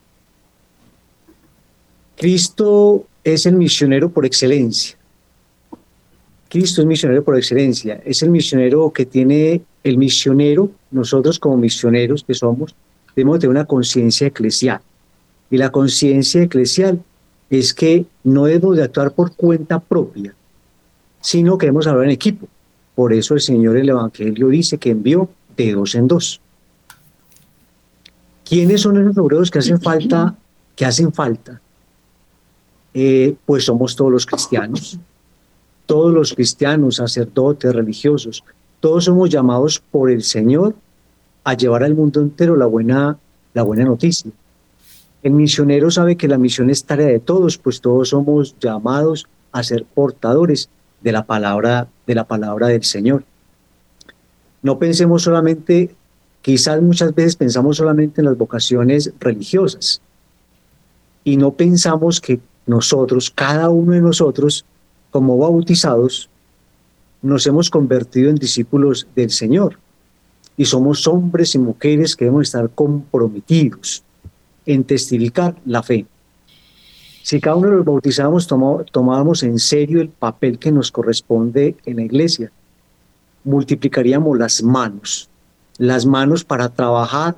Cristo 2.16 3.06
es 3.24 3.46
el 3.46 3.56
misionero 3.56 4.10
por 4.10 4.26
excelencia. 4.26 4.98
Cristo 6.56 6.80
es 6.80 6.88
misionero 6.88 7.22
por 7.22 7.36
excelencia, 7.36 8.02
es 8.06 8.24
el 8.24 8.30
misionero 8.30 8.90
que 8.94 9.06
tiene 9.06 9.62
el 9.84 9.98
misionero, 9.98 10.72
nosotros 10.90 11.38
como 11.38 11.58
misioneros 11.58 12.24
que 12.24 12.34
somos, 12.34 12.74
debemos 13.14 13.40
tener 13.40 13.50
una 13.50 13.66
conciencia 13.66 14.28
eclesial. 14.28 14.80
Y 15.52 15.58
la 15.58 15.70
conciencia 15.70 16.42
eclesial 16.42 17.04
es 17.50 17.74
que 17.74 18.06
no 18.24 18.46
debemos 18.46 18.78
de 18.78 18.84
actuar 18.84 19.12
por 19.12 19.36
cuenta 19.36 19.82
propia, 19.82 20.34
sino 21.20 21.58
que 21.58 21.66
debemos 21.66 21.88
hablar 21.88 22.06
en 22.06 22.12
equipo. 22.12 22.48
Por 22.96 23.12
eso 23.12 23.34
el 23.34 23.42
Señor 23.42 23.76
en 23.76 23.82
el 23.82 23.90
Evangelio 23.90 24.48
dice 24.48 24.78
que 24.78 24.92
envió 24.92 25.28
de 25.58 25.74
dos 25.74 25.94
en 25.94 26.08
dos. 26.08 26.40
¿Quiénes 28.46 28.80
son 28.80 29.02
esos 29.02 29.18
obreros 29.18 29.52
que 29.52 29.60
hacen 29.60 29.82
falta? 29.82 30.34
Que 30.74 30.86
hacen 30.86 31.12
falta. 31.12 31.60
Eh, 32.94 33.36
pues 33.46 33.66
somos 33.66 33.94
todos 33.94 34.10
los 34.10 34.26
cristianos 34.26 34.98
todos 35.86 36.14
los 36.14 36.34
cristianos, 36.34 36.98
sacerdotes, 36.98 37.74
religiosos, 37.74 38.44
todos 38.80 39.06
somos 39.06 39.30
llamados 39.30 39.80
por 39.80 40.12
el 40.12 40.24
Señor 40.24 40.76
a 41.44 41.54
llevar 41.54 41.84
al 41.84 41.96
mundo 41.96 42.22
entero 42.22 42.56
la 42.56 42.66
buena, 42.66 43.18
la 43.54 43.64
buena 43.64 43.86
noticia. 43.86 44.32
El 45.24 45.32
misionero 45.32 45.90
sabe 45.90 46.18
que 46.18 46.28
la 46.28 46.38
misión 46.38 46.70
es 46.70 46.84
tarea 46.84 47.08
de 47.08 47.20
todos, 47.20 47.58
pues 47.58 47.82
todos 47.82 48.10
somos 48.10 48.56
llamados 48.60 49.28
a 49.52 49.64
ser 49.64 49.86
portadores 49.86 50.70
de 51.02 51.12
la 51.12 51.24
palabra, 51.24 51.88
de 52.06 52.16
la 52.16 52.26
palabra 52.26 52.68
del 52.68 52.84
Señor. 52.84 53.24
No 54.62 54.78
pensemos 54.80 55.24
solamente, 55.24 55.96
quizás 56.42 56.82
muchas 56.82 57.14
veces 57.14 57.36
pensamos 57.36 57.78
solamente 57.78 58.22
en 58.22 58.26
las 58.26 58.38
vocaciones 58.38 59.14
religiosas 59.20 60.02
y 61.24 61.38
no 61.38 61.52
pensamos 61.52 62.22
que 62.22 62.40
nosotros, 62.66 63.30
cada 63.30 63.70
uno 63.70 63.94
de 63.94 64.02
nosotros, 64.02 64.66
como 65.16 65.38
bautizados, 65.38 66.30
nos 67.22 67.48
hemos 67.48 67.70
convertido 67.70 68.30
en 68.30 68.36
discípulos 68.36 69.08
del 69.16 69.30
Señor 69.30 69.80
y 70.58 70.66
somos 70.66 71.08
hombres 71.08 71.56
y 71.56 71.58
mujeres 71.58 72.18
que 72.18 72.26
debemos 72.26 72.48
estar 72.48 72.70
comprometidos 72.70 74.04
en 74.66 74.84
testificar 74.84 75.56
la 75.66 75.82
fe. 75.82 76.06
Si 77.24 77.40
cada 77.40 77.56
uno 77.56 77.70
de 77.70 77.76
los 77.78 77.86
bautizados 77.86 78.46
tomábamos 78.92 79.44
en 79.44 79.58
serio 79.58 80.02
el 80.02 80.10
papel 80.10 80.60
que 80.60 80.74
nos 80.74 80.92
corresponde 80.92 81.78
en 81.86 81.96
la 81.96 82.04
iglesia, 82.04 82.52
multiplicaríamos 83.46 84.38
las 84.38 84.64
manos, 84.64 85.30
las 85.78 86.06
manos 86.06 86.44
para 86.44 86.68
trabajar 86.68 87.38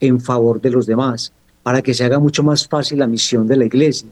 en 0.00 0.18
favor 0.18 0.62
de 0.62 0.70
los 0.70 0.86
demás, 0.86 1.30
para 1.62 1.82
que 1.82 1.92
se 1.92 2.04
haga 2.04 2.18
mucho 2.18 2.42
más 2.42 2.66
fácil 2.66 3.00
la 3.00 3.06
misión 3.06 3.46
de 3.46 3.56
la 3.58 3.66
iglesia 3.66 4.08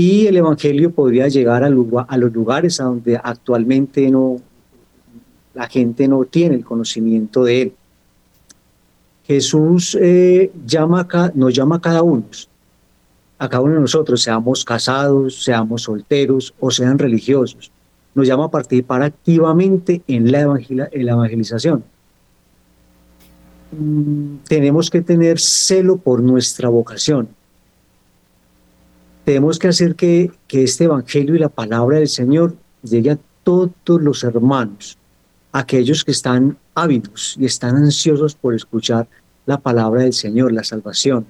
y 0.00 0.26
el 0.26 0.38
Evangelio 0.38 0.92
podría 0.92 1.28
llegar 1.28 1.62
a, 1.62 1.66
a 1.66 2.16
los 2.16 2.32
lugares 2.32 2.80
a 2.80 2.84
donde 2.84 3.20
actualmente 3.22 4.10
no, 4.10 4.38
la 5.52 5.68
gente 5.68 6.08
no 6.08 6.24
tiene 6.24 6.54
el 6.54 6.64
conocimiento 6.64 7.44
de 7.44 7.60
Él. 7.60 7.72
Jesús 9.26 9.98
eh, 10.00 10.50
llama 10.64 11.06
nos 11.34 11.54
llama 11.54 11.76
a 11.76 11.80
cada 11.82 12.02
uno, 12.02 12.24
a 13.38 13.46
cada 13.46 13.62
uno 13.62 13.74
de 13.74 13.80
nosotros, 13.80 14.22
seamos 14.22 14.64
casados, 14.64 15.44
seamos 15.44 15.82
solteros 15.82 16.54
o 16.58 16.70
sean 16.70 16.98
religiosos. 16.98 17.70
Nos 18.14 18.26
llama 18.26 18.46
a 18.46 18.50
participar 18.50 19.02
activamente 19.02 20.00
en 20.08 20.32
la, 20.32 20.58
en 20.92 21.06
la 21.06 21.12
evangelización. 21.12 21.84
Mm, 23.78 24.36
tenemos 24.48 24.88
que 24.88 25.02
tener 25.02 25.38
celo 25.38 25.98
por 25.98 26.22
nuestra 26.22 26.70
vocación 26.70 27.28
tenemos 29.30 29.60
que 29.60 29.68
hacer 29.68 29.94
que, 29.94 30.32
este 30.48 30.84
Evangelio 30.84 31.36
y 31.36 31.38
la 31.38 31.48
palabra 31.48 31.98
del 31.98 32.08
Señor 32.08 32.56
llegue 32.82 33.12
a 33.12 33.18
todos 33.44 33.70
los 33.86 34.24
hermanos, 34.24 34.98
aquellos 35.52 36.04
que 36.04 36.10
están 36.10 36.58
ávidos 36.74 37.36
y 37.38 37.44
están 37.44 37.76
ansiosos 37.76 38.34
por 38.34 38.56
escuchar 38.56 39.06
la 39.46 39.56
palabra 39.60 40.02
del 40.02 40.14
Señor, 40.14 40.52
la 40.52 40.64
salvación. 40.64 41.26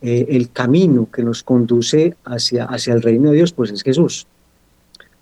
Eh, 0.00 0.28
el 0.30 0.50
camino 0.50 1.10
que 1.12 1.22
nos 1.22 1.42
conduce 1.42 2.16
hacia, 2.24 2.64
hacia 2.64 2.94
el 2.94 3.02
reino 3.02 3.28
de 3.28 3.36
Dios, 3.36 3.52
pues 3.52 3.70
es 3.70 3.82
Jesús. 3.82 4.26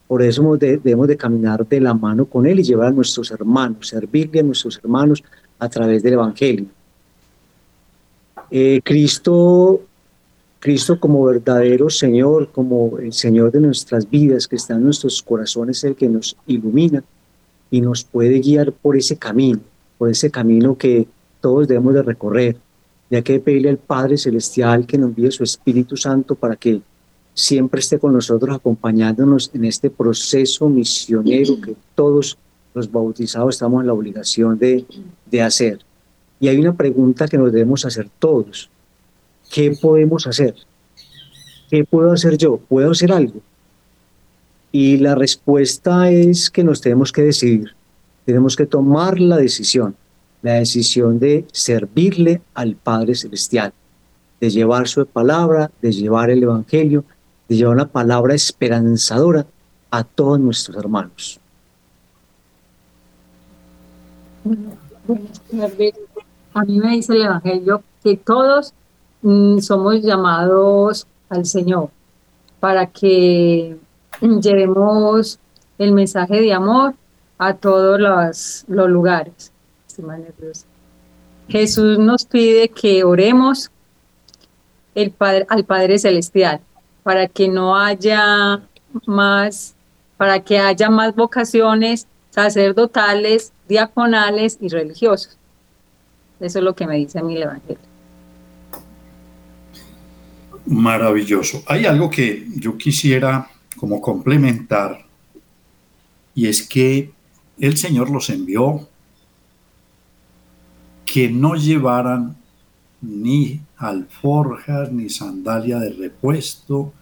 Por 0.07 0.23
eso 0.23 0.57
debemos 0.57 1.09
de 1.09 1.17
caminar 1.17 1.67
de 1.67 1.81
la 1.81 1.95
mano 1.95 2.27
con 2.27 2.47
Él 2.47 2.61
y 2.61 2.63
llevar 2.63 2.87
a 2.87 2.93
nuestros 2.93 3.33
hermanos, 3.33 3.89
servirle 3.89 4.39
a 4.39 4.45
nuestros 4.45 4.79
hermanos 4.79 5.25
a 5.59 5.69
través 5.69 6.05
del 6.05 6.13
Evangelio. 6.13 6.67
Eh, 8.53 8.81
Cristo 8.85 9.81
Cristo 10.61 10.99
como 10.99 11.25
verdadero 11.25 11.89
Señor, 11.89 12.51
como 12.51 12.99
el 12.99 13.13
Señor 13.13 13.53
de 13.53 13.61
nuestras 13.61 14.09
vidas, 14.09 14.49
que 14.49 14.57
está 14.57 14.75
en 14.75 14.85
nuestros 14.85 15.23
corazones, 15.23 15.85
el 15.85 15.95
que 15.95 16.09
nos 16.09 16.37
ilumina 16.47 17.05
y 17.71 17.81
nos 17.81 18.05
puede 18.05 18.41
guiar 18.41 18.73
por 18.73 18.97
ese 18.97 19.17
camino, 19.17 19.61
por 19.99 20.11
ese 20.11 20.31
camino 20.31 20.77
que 20.77 21.07
todos 21.41 21.69
debemos 21.69 21.95
de 21.95 22.03
recorrer. 22.03 22.57
Ya 23.11 23.23
que 23.23 23.41
pedirle 23.41 23.71
al 23.71 23.79
Padre 23.79 24.19
Celestial 24.19 24.87
que 24.87 24.99
nos 24.99 25.11
envíe 25.11 25.31
su 25.31 25.43
Espíritu 25.43 25.97
Santo 25.97 26.35
para 26.35 26.57
que 26.57 26.83
siempre 27.33 27.81
esté 27.81 27.99
con 27.99 28.13
nosotros 28.13 28.55
acompañándonos 28.55 29.51
en 29.55 29.65
este 29.65 29.89
proceso 29.89 30.69
misionero 30.69 31.59
que 31.61 31.75
todos 31.95 32.37
los 32.75 32.91
bautizados 32.91 33.55
estamos 33.55 33.81
en 33.81 33.87
la 33.87 33.95
obligación 33.95 34.59
de, 34.59 34.85
de 35.31 35.41
hacer. 35.43 35.79
Y 36.41 36.49
hay 36.49 36.59
una 36.59 36.77
pregunta 36.77 37.29
que 37.29 37.39
nos 37.39 37.53
debemos 37.53 37.85
hacer 37.85 38.09
todos. 38.19 38.69
¿Qué 39.51 39.71
podemos 39.71 40.27
hacer? 40.27 40.55
¿Qué 41.71 41.85
puedo 41.85 42.13
hacer 42.13 42.37
yo? 42.37 42.59
¿Puedo 42.59 42.91
hacer 42.93 43.13
algo? 43.13 43.41
Y 44.73 44.99
la 44.99 45.15
respuesta 45.15 46.11
es 46.11 46.51
que 46.51 46.65
nos 46.65 46.81
tenemos 46.81 47.13
que 47.13 47.23
decidir. 47.23 47.75
Tenemos 48.25 48.57
que 48.57 48.67
tomar 48.67 49.19
la 49.21 49.37
decisión, 49.37 49.97
la 50.43 50.55
decisión 50.55 51.19
de 51.19 51.47
servirle 51.53 52.43
al 52.55 52.75
Padre 52.75 53.15
Celestial, 53.15 53.73
de 54.41 54.51
llevar 54.51 54.87
su 54.87 55.07
palabra, 55.07 55.71
de 55.81 55.93
llevar 55.93 56.31
el 56.31 56.43
Evangelio, 56.43 57.05
de 57.49 57.57
llevar 57.57 57.75
una 57.75 57.89
palabra 57.89 58.35
esperanzadora 58.35 59.47
a 59.91 60.05
todos 60.05 60.39
nuestros 60.39 60.77
hermanos. 60.77 61.41
A 66.55 66.65
mí 66.65 66.79
me 66.79 66.91
dice 66.91 67.15
el 67.15 67.23
Evangelio 67.23 67.83
que 68.03 68.17
todos 68.17 68.75
mm, 69.23 69.59
somos 69.59 70.03
llamados 70.03 71.07
al 71.29 71.47
Señor 71.47 71.91
para 72.61 72.87
que 72.87 73.77
llevemos 74.21 75.39
el 75.79 75.93
mensaje 75.93 76.41
de 76.41 76.53
amor 76.53 76.95
a 77.39 77.55
todos 77.55 78.01
los, 78.01 78.65
lugares. 78.69 79.53
Jesús 81.49 81.99
nos 81.99 82.25
pide 82.25 82.69
que 82.69 83.05
oremos 83.05 83.71
el 84.95 85.11
padre, 85.11 85.47
al 85.49 85.65
Padre 85.65 85.99
Celestial 85.99 86.61
para 87.09 87.27
que 87.27 87.49
no 87.49 87.75
haya 87.75 88.61
más, 89.07 89.75
para 90.19 90.41
que 90.41 90.59
haya 90.59 90.91
más 90.91 91.15
vocaciones 91.15 92.07
sacerdotales, 92.29 93.53
diaconales 93.67 94.59
y 94.61 94.69
religiosos. 94.69 95.39
Eso 96.39 96.59
es 96.59 96.65
lo 96.65 96.75
que 96.75 96.87
me 96.87 96.97
dice 96.97 97.19
el 97.21 97.43
Evangelio. 97.43 97.88
Maravilloso. 100.69 101.63
Hay 101.67 101.87
algo 101.87 102.11
que 102.11 102.47
yo 102.57 102.77
quisiera 102.77 103.51
como 103.79 104.03
complementar 104.03 105.07
y 106.35 106.47
es 106.47 106.69
que 106.69 107.11
el 107.59 107.79
Señor 107.79 108.11
los 108.11 108.29
envió 108.29 108.87
que 111.07 111.31
no 111.31 111.55
llevaran 111.55 112.37
ni 113.01 113.63
alforjas 113.79 114.93
ni 114.93 115.09
sandalia 115.09 115.79
de 115.79 115.91
repuesto, 115.91 116.93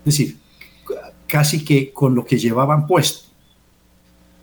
es 0.00 0.04
decir, 0.04 0.36
casi 1.26 1.64
que 1.64 1.92
con 1.94 2.14
lo 2.14 2.26
que 2.26 2.38
llevaban 2.38 2.86
puesto, 2.86 3.30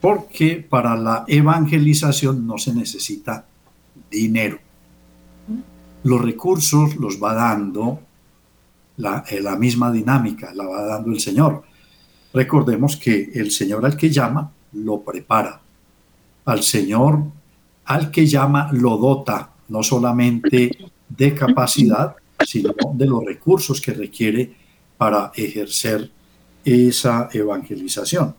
porque 0.02 0.66
para 0.68 0.98
la 0.98 1.26
evangelización 1.28 2.48
no 2.48 2.58
se 2.58 2.74
necesita 2.74 3.46
dinero. 4.10 4.58
Los 6.04 6.22
recursos 6.22 6.96
los 6.96 7.22
va 7.22 7.36
dando 7.36 8.07
la, 8.98 9.24
eh, 9.30 9.42
la 9.42 9.56
misma 9.56 9.92
dinámica, 9.92 10.54
la 10.54 10.66
va 10.66 10.84
dando 10.84 11.12
el 11.12 11.20
Señor. 11.20 11.64
Recordemos 12.34 12.98
que 12.98 13.32
el 13.34 13.52
Señor 13.52 13.86
al 13.86 13.98
que 13.98 14.10
llama 14.10 14.52
lo 14.74 15.02
prepara. 15.02 15.62
Al 16.46 16.64
Señor 16.64 17.24
al 17.88 18.12
que 18.12 18.28
llama 18.28 18.70
lo 18.74 18.98
dota, 18.98 19.50
no 19.70 19.82
solamente 19.82 20.78
de 21.10 21.34
capacidad, 21.34 22.16
sino 22.46 22.74
de 22.94 23.06
los 23.06 23.24
recursos 23.24 23.82
que 23.82 23.94
requiere 23.94 24.54
para 24.98 25.32
ejercer 25.34 26.12
esa 26.64 27.30
evangelización. 27.32 28.36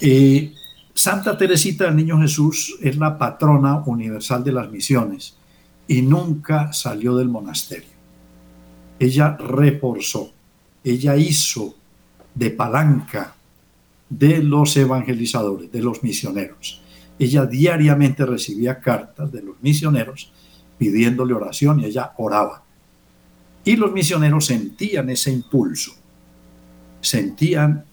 Eh, 0.00 0.52
Santa 0.92 1.36
Teresita 1.36 1.84
del 1.86 1.96
Niño 1.96 2.20
Jesús 2.20 2.76
es 2.82 2.96
la 2.98 3.16
patrona 3.16 3.82
universal 3.86 4.44
de 4.44 4.52
las 4.52 4.70
misiones 4.70 5.36
y 5.88 6.02
nunca 6.02 6.72
salió 6.74 7.16
del 7.16 7.28
monasterio. 7.28 7.95
Ella 8.98 9.36
reforzó, 9.36 10.32
ella 10.82 11.16
hizo 11.16 11.74
de 12.34 12.50
palanca 12.50 13.34
de 14.08 14.42
los 14.42 14.76
evangelizadores, 14.76 15.70
de 15.70 15.82
los 15.82 16.02
misioneros. 16.02 16.82
Ella 17.18 17.46
diariamente 17.46 18.24
recibía 18.24 18.78
cartas 18.78 19.32
de 19.32 19.42
los 19.42 19.56
misioneros 19.62 20.30
pidiéndole 20.78 21.34
oración 21.34 21.80
y 21.80 21.86
ella 21.86 22.12
oraba. 22.18 22.62
Y 23.64 23.76
los 23.76 23.92
misioneros 23.92 24.46
sentían 24.46 25.10
ese 25.10 25.32
impulso, 25.32 25.92
sentían 27.00 27.84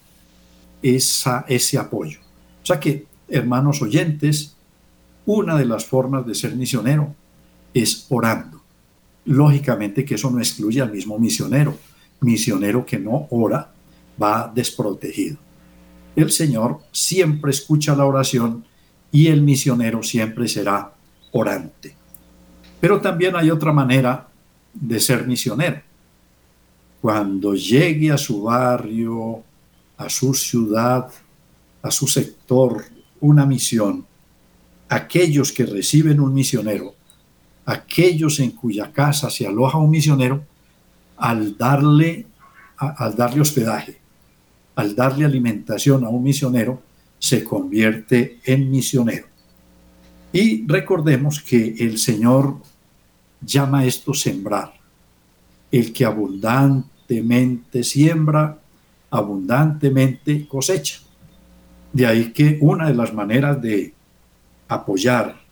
esa, 0.82 1.46
ese 1.48 1.78
apoyo. 1.78 2.20
O 2.62 2.66
sea 2.66 2.80
que, 2.80 3.08
hermanos 3.28 3.82
oyentes, 3.82 4.56
una 5.26 5.58
de 5.58 5.66
las 5.66 5.86
formas 5.86 6.28
de 6.28 6.36
ser 6.36 6.56
misionero 6.56 7.16
es 7.74 8.06
orando. 8.10 8.53
Lógicamente 9.26 10.04
que 10.04 10.16
eso 10.16 10.30
no 10.30 10.40
excluye 10.40 10.82
al 10.82 10.92
mismo 10.92 11.18
misionero. 11.18 11.78
Misionero 12.22 12.86
que 12.86 13.00
no 13.00 13.28
ora 13.32 13.72
va 14.22 14.52
desprotegido. 14.54 15.38
El 16.16 16.32
Señor 16.32 16.80
siempre 16.92 17.52
escucha 17.52 17.96
la 17.96 18.06
oración 18.06 18.66
y 19.12 19.28
el 19.28 19.42
misionero 19.42 20.04
siempre 20.04 20.48
será 20.48 20.94
orante. 21.32 21.96
Pero 22.80 23.00
también 23.00 23.36
hay 23.36 23.50
otra 23.50 23.72
manera 23.72 24.28
de 24.74 25.00
ser 25.00 25.26
misionero. 25.26 25.82
Cuando 27.02 27.54
llegue 27.54 28.12
a 28.12 28.18
su 28.18 28.44
barrio, 28.44 29.44
a 29.98 30.10
su 30.10 30.34
ciudad, 30.34 31.10
a 31.82 31.92
su 31.92 32.08
sector, 32.08 32.86
una 33.20 33.46
misión, 33.46 34.06
aquellos 34.90 35.52
que 35.52 35.66
reciben 35.66 36.20
un 36.20 36.34
misionero, 36.34 36.96
aquellos 37.66 38.40
en 38.40 38.52
cuya 38.52 38.92
casa 38.92 39.30
se 39.30 39.48
aloja 39.48 39.78
un 39.78 39.90
misionero, 39.90 40.44
al 41.18 41.58
darle, 41.58 42.28
al 42.78 43.16
darle 43.16 43.42
hospedaje, 43.42 44.00
al 44.76 44.96
darle 44.96 45.26
alimentación 45.26 46.04
a 46.04 46.10
un 46.10 46.24
misionero, 46.24 46.82
se 47.20 47.44
convierte 47.44 48.40
en 48.44 48.70
misionero. 48.70 49.28
Y 50.34 50.66
recordemos 50.68 51.42
que 51.42 51.76
el 51.80 51.98
Señor 51.98 52.58
llama 53.40 53.86
esto 53.86 54.14
sembrar. 54.14 54.74
El 55.72 55.94
que 55.94 56.06
abundantemente 56.06 57.84
siembra, 57.84 58.60
abundantemente 59.10 60.48
cosecha. 60.48 61.00
De 61.94 62.08
ahí 62.08 62.34
que 62.34 62.58
una 62.62 62.88
de 62.88 62.96
las 62.96 63.14
maneras 63.14 63.62
de 63.62 63.94
apoyar 64.68 65.43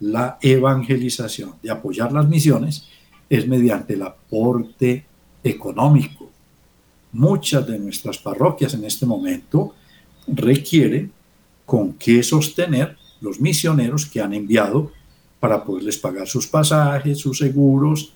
la 0.00 0.38
evangelización, 0.40 1.54
de 1.62 1.70
apoyar 1.70 2.12
las 2.12 2.28
misiones, 2.28 2.88
es 3.28 3.46
mediante 3.46 3.94
el 3.94 4.02
aporte 4.02 5.04
económico. 5.44 6.30
Muchas 7.12 7.66
de 7.66 7.78
nuestras 7.78 8.18
parroquias 8.18 8.74
en 8.74 8.84
este 8.84 9.06
momento 9.06 9.74
requieren 10.26 11.12
con 11.64 11.94
qué 11.94 12.22
sostener 12.22 12.96
los 13.20 13.40
misioneros 13.40 14.06
que 14.06 14.20
han 14.20 14.32
enviado 14.32 14.92
para 15.38 15.64
poderles 15.64 15.98
pagar 15.98 16.26
sus 16.26 16.46
pasajes, 16.46 17.18
sus 17.18 17.38
seguros 17.38 18.12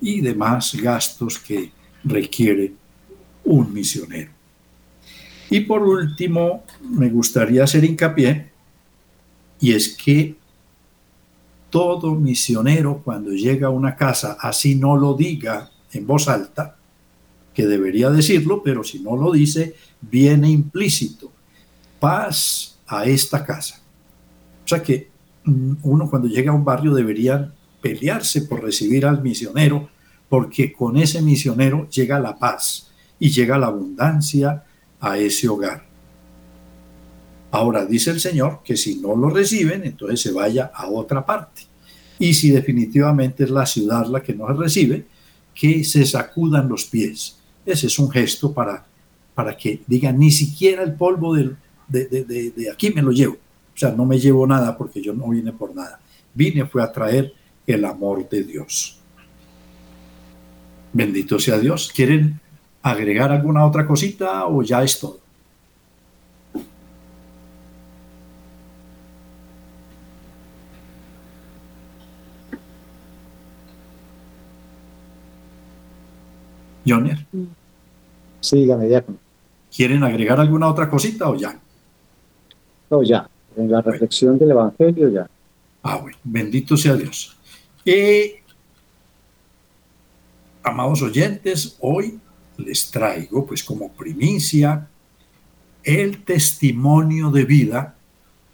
y 0.00 0.20
demás 0.20 0.74
gastos 0.74 1.38
que 1.38 1.70
requiere 2.04 2.72
un 3.44 3.72
misionero. 3.72 4.30
Y 5.50 5.60
por 5.60 5.82
último, 5.82 6.64
me 6.82 7.08
gustaría 7.08 7.64
hacer 7.64 7.84
hincapié, 7.84 8.50
y 9.60 9.72
es 9.72 9.96
que 9.96 10.36
todo 11.70 12.14
misionero 12.14 13.02
cuando 13.04 13.30
llega 13.32 13.68
a 13.68 13.70
una 13.70 13.96
casa, 13.96 14.36
así 14.40 14.74
no 14.74 14.96
lo 14.96 15.14
diga 15.14 15.70
en 15.92 16.06
voz 16.06 16.28
alta, 16.28 16.76
que 17.52 17.66
debería 17.66 18.10
decirlo, 18.10 18.62
pero 18.62 18.84
si 18.84 19.00
no 19.00 19.16
lo 19.16 19.32
dice, 19.32 19.74
viene 20.00 20.48
implícito. 20.48 21.32
Paz 21.98 22.78
a 22.86 23.04
esta 23.04 23.44
casa. 23.44 23.82
O 24.64 24.68
sea 24.68 24.82
que 24.82 25.10
uno 25.82 26.08
cuando 26.08 26.28
llega 26.28 26.52
a 26.52 26.54
un 26.54 26.64
barrio 26.64 26.94
debería 26.94 27.52
pelearse 27.80 28.42
por 28.42 28.62
recibir 28.62 29.06
al 29.06 29.22
misionero, 29.22 29.88
porque 30.28 30.72
con 30.72 30.96
ese 30.96 31.22
misionero 31.22 31.88
llega 31.88 32.20
la 32.20 32.38
paz 32.38 32.90
y 33.18 33.30
llega 33.30 33.58
la 33.58 33.68
abundancia 33.68 34.64
a 35.00 35.18
ese 35.18 35.48
hogar. 35.48 35.87
Ahora 37.50 37.86
dice 37.86 38.10
el 38.10 38.20
Señor 38.20 38.60
que 38.62 38.76
si 38.76 38.96
no 38.96 39.16
lo 39.16 39.30
reciben, 39.30 39.84
entonces 39.84 40.20
se 40.20 40.32
vaya 40.32 40.70
a 40.74 40.88
otra 40.88 41.24
parte. 41.24 41.62
Y 42.18 42.34
si 42.34 42.50
definitivamente 42.50 43.44
es 43.44 43.50
la 43.50 43.64
ciudad 43.64 44.06
la 44.06 44.22
que 44.22 44.34
no 44.34 44.46
recibe, 44.48 45.06
que 45.54 45.84
se 45.84 46.04
sacudan 46.04 46.68
los 46.68 46.84
pies. 46.84 47.38
Ese 47.64 47.86
es 47.86 47.98
un 47.98 48.10
gesto 48.10 48.52
para, 48.52 48.84
para 49.34 49.56
que 49.56 49.80
digan, 49.86 50.18
ni 50.18 50.30
siquiera 50.30 50.82
el 50.82 50.94
polvo 50.94 51.34
de, 51.34 51.56
de 51.88 52.70
aquí 52.72 52.90
me 52.90 53.02
lo 53.02 53.12
llevo. 53.12 53.34
O 53.34 53.78
sea, 53.78 53.92
no 53.92 54.04
me 54.04 54.18
llevo 54.18 54.46
nada 54.46 54.76
porque 54.76 55.00
yo 55.00 55.14
no 55.14 55.28
vine 55.28 55.52
por 55.52 55.74
nada. 55.74 56.00
Vine 56.34 56.66
fue 56.66 56.82
a 56.82 56.90
traer 56.90 57.32
el 57.66 57.84
amor 57.84 58.28
de 58.28 58.42
Dios. 58.42 58.98
Bendito 60.92 61.38
sea 61.38 61.58
Dios. 61.58 61.92
¿Quieren 61.94 62.40
agregar 62.82 63.30
alguna 63.30 63.64
otra 63.64 63.86
cosita 63.86 64.46
o 64.46 64.62
ya 64.62 64.82
es 64.82 64.98
todo? 64.98 65.20
Jonier. 76.88 77.26
Sí, 78.40 78.56
dígame, 78.56 78.88
ya. 78.88 79.04
¿Quieren 79.74 80.02
agregar 80.02 80.40
alguna 80.40 80.68
otra 80.68 80.88
cosita 80.88 81.28
o 81.28 81.34
ya? 81.34 81.58
No, 82.90 83.02
ya. 83.02 83.28
En 83.56 83.70
la 83.70 83.82
reflexión 83.82 84.38
del 84.38 84.52
Evangelio 84.52 85.08
ya. 85.08 85.28
Ah, 85.82 85.96
bueno, 85.96 86.16
bendito 86.24 86.76
sea 86.76 86.94
Dios. 86.94 87.36
Eh, 87.84 88.42
amados 90.62 91.02
oyentes, 91.02 91.76
hoy 91.80 92.18
les 92.56 92.90
traigo, 92.90 93.46
pues 93.46 93.62
como 93.64 93.90
primicia, 93.92 94.88
el 95.82 96.24
testimonio 96.24 97.30
de 97.30 97.44
vida 97.44 97.94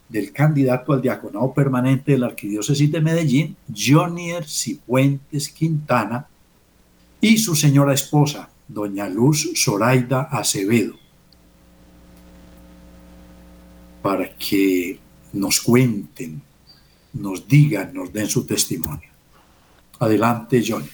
del 0.09 0.33
candidato 0.33 0.93
al 0.93 1.03
diaconado 1.03 1.53
permanente 1.53 2.13
de 2.13 2.19
la 2.19 2.27
Arquidiócesis 2.27 2.93
de 2.93 3.01
Medellín, 3.01 3.57
Jonier 3.75 4.45
Cifuentes 4.47 5.49
Quintana, 5.49 6.29
y 7.25 7.39
su 7.39 7.55
señora 7.55 7.95
esposa, 7.95 8.51
doña 8.69 9.09
Luz 9.09 9.51
Zoraida 9.57 10.29
Acevedo, 10.31 10.93
para 14.03 14.29
que 14.37 14.99
nos 15.33 15.63
cuenten, 15.63 16.43
nos 17.15 17.49
digan, 17.49 17.95
nos 17.95 18.13
den 18.13 18.29
su 18.29 18.45
testimonio. 18.45 19.09
Adelante, 19.99 20.63
Johnny. 20.67 20.91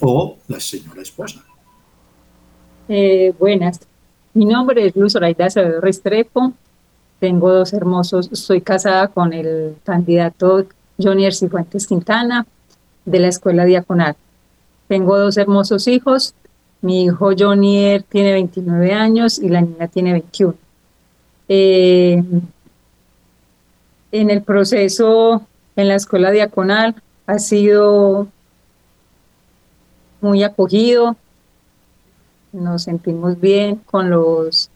O 0.00 0.38
la 0.48 0.60
señora 0.60 1.02
esposa. 1.02 1.44
Eh, 2.88 3.34
buenas. 3.38 3.80
Mi 4.32 4.46
nombre 4.46 4.86
es 4.86 4.96
Luz 4.96 5.12
Zoraida 5.12 5.44
Acevedo 5.44 5.82
Restrepo. 5.82 6.54
Tengo 7.20 7.52
dos 7.52 7.74
hermosos. 7.74 8.30
Estoy 8.32 8.62
casada 8.62 9.08
con 9.08 9.34
el 9.34 9.76
candidato 9.84 10.66
Johnny 10.98 11.30
Cifuentes 11.32 11.86
Quintana 11.86 12.46
de 13.10 13.18
la 13.20 13.28
escuela 13.28 13.64
diaconal. 13.64 14.16
Tengo 14.86 15.18
dos 15.18 15.36
hermosos 15.36 15.88
hijos. 15.88 16.34
Mi 16.80 17.04
hijo 17.04 17.30
Jonier 17.36 18.02
tiene 18.02 18.32
29 18.32 18.92
años 18.92 19.38
y 19.38 19.48
la 19.48 19.62
niña 19.62 19.88
tiene 19.88 20.12
21. 20.12 20.54
Eh, 21.48 22.22
en 24.12 24.30
el 24.30 24.42
proceso 24.42 25.42
en 25.76 25.88
la 25.88 25.94
escuela 25.94 26.30
diaconal 26.30 26.94
ha 27.26 27.38
sido 27.38 28.28
muy 30.20 30.42
acogido, 30.42 31.16
nos 32.52 32.82
sentimos 32.82 33.38
bien 33.40 33.76
con 33.76 34.10
los, 34.10 34.70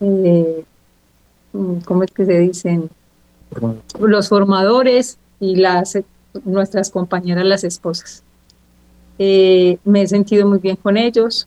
eh, 0.00 0.64
¿cómo 1.84 2.02
es 2.02 2.10
que 2.10 2.24
se 2.24 2.38
dicen? 2.38 2.90
Los 4.00 4.28
formadores 4.28 5.18
y 5.38 5.56
las 5.56 5.96
nuestras 6.44 6.90
compañeras, 6.90 7.44
las 7.44 7.64
esposas. 7.64 8.22
Eh, 9.18 9.78
me 9.84 10.02
he 10.02 10.06
sentido 10.06 10.48
muy 10.48 10.58
bien 10.58 10.76
con 10.76 10.96
ellos 10.96 11.46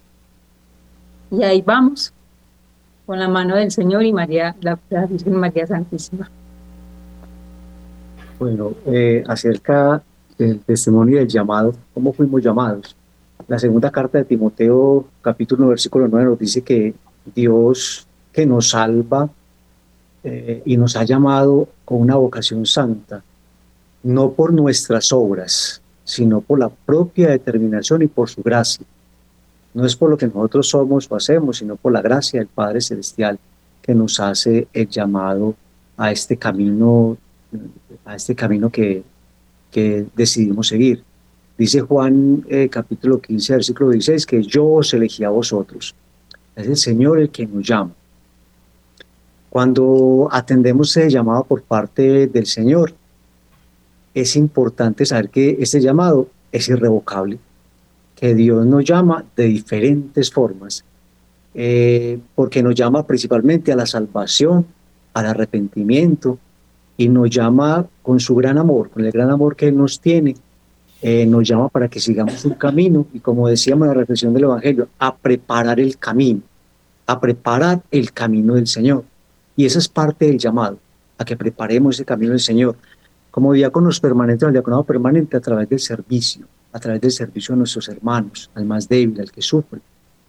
y 1.30 1.43
ahí 1.43 1.62
vamos, 1.62 2.13
con 3.06 3.19
la 3.19 3.28
mano 3.28 3.56
del 3.56 3.71
Señor 3.71 4.04
y 4.04 4.13
María, 4.13 4.56
la, 4.62 4.80
Virgen 5.08 5.36
María 5.36 5.67
Santísima. 5.67 6.30
Bueno, 8.39 8.73
eh, 8.86 9.23
acerca 9.28 10.02
del 10.38 10.60
testimonio 10.60 11.17
del 11.17 11.28
llamado, 11.28 11.73
¿cómo 11.93 12.13
fuimos 12.13 12.41
llamados? 12.41 12.95
La 13.47 13.60
segunda 13.60 13.91
carta 13.91 14.19
de 14.19 14.26
Timoteo, 14.26 15.06
capítulo 15.21 15.67
versículo 15.67 16.08
9, 16.08 16.26
nos 16.26 16.39
dice 16.39 16.62
que 16.62 16.93
Dios 17.36 18.08
que 18.32 18.45
nos 18.45 18.69
salva 18.69 19.30
eh, 20.23 20.62
y 20.63 20.78
nos 20.78 20.95
ha 20.95 21.04
llamado 21.04 21.67
con 21.84 22.02
una 22.02 22.15
vocación 22.17 22.65
santa, 22.65 23.23
no 24.03 24.31
por 24.31 24.53
nuestras 24.53 25.12
obras, 25.12 25.81
sino 26.03 26.41
por 26.41 26.60
la 26.60 26.69
propia 26.69 27.29
determinación 27.29 28.01
y 28.01 28.07
por 28.07 28.29
su 28.29 28.41
gracia. 28.41 28.86
No 29.73 29.86
es 29.86 29.95
por 29.95 30.10
lo 30.10 30.17
que 30.17 30.27
nosotros 30.27 30.69
somos 30.69 31.07
o 31.10 31.15
hacemos, 31.15 31.57
sino 31.57 31.75
por 31.75 31.91
la 31.91 32.01
gracia 32.01 32.39
del 32.39 32.47
Padre 32.47 32.81
Celestial 32.81 33.38
que 33.81 33.93
nos 33.93 34.19
hace 34.19 34.67
el 34.73 34.88
llamado 34.88 35.55
a 35.97 36.12
este 36.12 36.38
camino, 36.38 37.17
a 38.05 38.15
este 38.15 38.36
camino 38.36 38.69
que, 38.69 39.03
que 39.71 40.05
decidimos 40.15 40.67
seguir. 40.67 41.03
Dice 41.57 41.81
Juan 41.81 42.45
eh, 42.49 42.69
capítulo 42.69 43.19
15, 43.19 43.53
versículo 43.53 43.89
16, 43.89 44.25
que 44.25 44.43
yo 44.43 44.65
os 44.65 44.93
elegí 44.93 45.23
a 45.23 45.29
vosotros. 45.29 45.95
Es 46.55 46.67
el 46.67 46.77
Señor 46.77 47.19
el 47.19 47.29
que 47.29 47.47
nos 47.47 47.67
llama. 47.67 47.91
Cuando 49.49 50.29
atendemos 50.31 50.95
ese 50.95 51.10
llamado 51.10 51.43
por 51.43 51.63
parte 51.63 52.27
del 52.27 52.45
Señor, 52.45 52.93
es 54.21 54.36
importante 54.36 55.06
saber 55.06 55.30
que 55.30 55.58
este 55.60 55.80
llamado 55.80 56.27
es 56.51 56.67
irrevocable, 56.69 57.38
que 58.15 58.34
Dios 58.34 58.65
nos 58.65 58.84
llama 58.84 59.23
de 59.36 59.43
diferentes 59.43 60.32
formas, 60.32 60.84
eh, 61.53 62.19
porque 62.34 62.63
nos 62.63 62.73
llama 62.73 63.06
principalmente 63.06 63.71
a 63.71 63.75
la 63.75 63.86
salvación, 63.86 64.65
al 65.13 65.27
arrepentimiento, 65.27 66.39
y 66.97 67.10
nos 67.10 67.30
llama 67.30 67.86
con 68.01 68.19
su 68.19 68.34
gran 68.34 68.58
amor, 68.58 68.89
con 68.89 69.06
el 69.06 69.12
gran 69.12 69.30
amor 69.30 69.56
que 69.56 69.67
Él 69.67 69.77
nos 69.77 69.99
tiene, 69.99 70.36
eh, 71.03 71.27
nos 71.27 71.47
llama 71.47 71.69
para 71.69 71.88
que 71.88 71.99
sigamos 71.99 72.43
un 72.43 72.56
camino, 72.56 73.06
y 73.13 73.19
como 73.19 73.47
decíamos 73.47 73.86
en 73.86 73.89
la 73.89 73.99
reflexión 73.99 74.34
del 74.34 74.45
Evangelio, 74.45 74.88
a 74.97 75.15
preparar 75.15 75.80
el 75.80 75.95
camino, 75.99 76.41
a 77.06 77.19
preparar 77.19 77.84
el 77.91 78.12
camino 78.12 78.56
del 78.56 78.65
Señor. 78.65 79.03
Y 79.56 79.67
esa 79.67 79.77
es 79.77 79.88
parte 79.88 80.25
del 80.25 80.39
llamado, 80.39 80.80
a 81.19 81.23
que 81.23 81.38
preparemos 81.38 81.95
ese 81.95 82.06
camino 82.06 82.32
del 82.32 82.39
Señor, 82.39 82.77
como 83.38 83.54
diáconos 83.54 84.00
permanentes, 84.00 84.47
el 84.47 84.54
diaconado 84.54 84.84
permanente 84.84 85.38
a 85.38 85.39
través 85.39 85.69
del 85.69 85.80
servicio, 85.80 86.47
a 86.73 86.80
través 86.80 87.02
del 87.02 87.12
servicio 87.12 87.54
a 87.54 87.58
nuestros 87.60 87.88
hermanos, 87.88 88.50
al 88.56 88.65
más 88.65 88.89
débil, 88.89 89.21
al 89.21 89.32
que 89.32 89.43
sufre. 89.43 89.80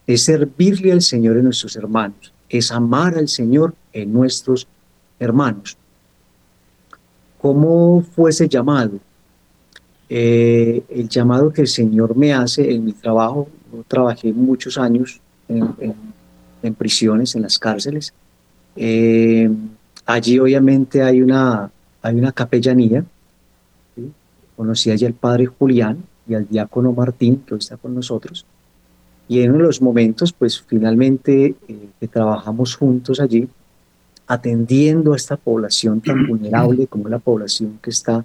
Es 0.06 0.24
servirle 0.24 0.92
al 0.92 1.00
Señor 1.00 1.38
en 1.38 1.44
nuestros 1.44 1.74
hermanos, 1.76 2.34
es 2.50 2.70
amar 2.70 3.16
al 3.16 3.26
Señor 3.28 3.72
en 3.94 4.12
nuestros 4.12 4.68
hermanos. 5.18 5.78
¿Cómo 7.40 8.04
fue 8.14 8.28
ese 8.28 8.46
llamado? 8.46 8.98
Eh, 10.10 10.82
el 10.90 11.08
llamado 11.08 11.50
que 11.50 11.62
el 11.62 11.68
Señor 11.68 12.14
me 12.14 12.34
hace 12.34 12.70
en 12.70 12.84
mi 12.84 12.92
trabajo, 12.92 13.48
yo 13.72 13.84
trabajé 13.88 14.34
muchos 14.34 14.76
años 14.76 15.18
en, 15.48 16.74
prisiones, 16.74 17.34
en 17.34 17.40
las 17.40 17.58
cárceles. 17.58 18.12
Eh, 18.76 19.50
allí 20.04 20.38
obviamente 20.38 21.02
hay 21.02 21.22
una 21.22 21.72
hay 22.02 22.14
una 22.16 22.32
capellanía. 22.32 23.04
Conocí 24.56 24.90
allí 24.90 25.04
al 25.04 25.14
padre 25.14 25.46
Julián 25.46 26.04
y 26.28 26.34
al 26.34 26.48
diácono 26.48 26.92
Martín, 26.92 27.42
que 27.46 27.54
hoy 27.54 27.60
está 27.60 27.76
con 27.76 27.94
nosotros. 27.94 28.44
Y 29.28 29.40
en 29.42 29.58
los 29.58 29.82
momentos, 29.82 30.32
pues 30.32 30.60
finalmente 30.60 31.54
eh, 31.68 31.88
que 32.00 32.08
trabajamos 32.08 32.76
juntos 32.76 33.20
allí, 33.20 33.48
atendiendo 34.26 35.12
a 35.12 35.16
esta 35.16 35.36
población 35.36 36.00
tan 36.00 36.26
vulnerable 36.26 36.86
como 36.86 37.08
la 37.08 37.18
población 37.18 37.78
que 37.82 37.90
está, 37.90 38.24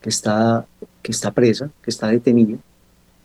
que 0.00 0.08
está, 0.08 0.66
que 1.02 1.12
está 1.12 1.30
presa, 1.30 1.70
que 1.82 1.90
está 1.90 2.08
detenida. 2.08 2.58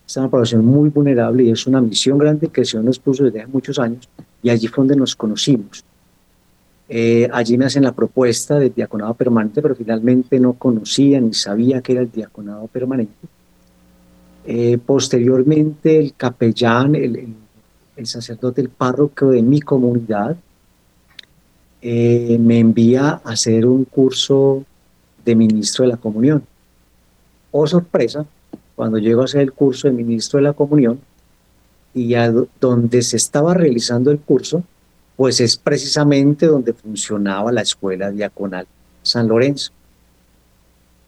Es 0.07 0.17
una 0.17 0.29
población 0.29 0.65
muy 0.65 0.89
vulnerable 0.89 1.43
y 1.43 1.51
es 1.51 1.65
una 1.65 1.81
misión 1.81 2.17
grande 2.17 2.47
que 2.47 2.61
el 2.61 2.85
nos 2.85 2.99
puso 2.99 3.23
desde 3.23 3.41
hace 3.41 3.51
muchos 3.51 3.79
años 3.79 4.07
y 4.41 4.49
allí 4.49 4.67
fue 4.67 4.83
donde 4.83 4.95
nos 4.95 5.15
conocimos. 5.15 5.83
Eh, 6.87 7.27
allí 7.33 7.57
me 7.57 7.65
hacen 7.65 7.83
la 7.83 7.93
propuesta 7.93 8.59
del 8.59 8.73
diaconado 8.73 9.13
permanente, 9.15 9.61
pero 9.61 9.75
finalmente 9.75 10.39
no 10.39 10.53
conocía 10.53 11.19
ni 11.19 11.33
sabía 11.33 11.81
que 11.81 11.93
era 11.93 12.01
el 12.01 12.11
diaconado 12.11 12.67
permanente. 12.67 13.27
Eh, 14.45 14.77
posteriormente, 14.77 15.99
el 15.99 16.13
capellán, 16.13 16.93
el, 16.93 17.35
sacerdote, 18.05 18.61
el 18.61 18.69
párroco 18.69 19.31
de 19.31 19.41
mi 19.41 19.61
comunidad, 19.61 20.37
eh, 21.81 22.37
me 22.39 22.59
envía 22.59 23.21
a 23.23 23.31
hacer 23.31 23.65
un 23.65 23.85
curso 23.85 24.63
de 25.23 25.35
ministro 25.35 25.85
de 25.85 25.91
la 25.91 25.97
comunión. 25.97 26.43
Oh 27.51 27.65
sorpresa, 27.65 28.25
cuando 28.75 28.99
llego 28.99 29.21
a 29.21 29.25
hacer 29.25 29.41
el 29.41 29.53
curso 29.53 29.87
de 29.87 29.93
ministro 29.93 30.37
de 30.37 30.43
la 30.43 30.53
comunión, 30.53 30.99
y 31.95 32.13
a 32.15 32.31
donde 32.59 33.01
se 33.01 33.15
estaba 33.15 33.53
realizando 33.53 34.11
el 34.11 34.19
curso, 34.19 34.63
pues 35.15 35.39
es 35.39 35.55
precisamente 35.57 36.45
donde 36.45 36.73
funcionaba 36.73 37.51
la 37.51 37.61
escuela 37.61 38.11
diaconal 38.11 38.67
San 39.01 39.27
Lorenzo. 39.27 39.71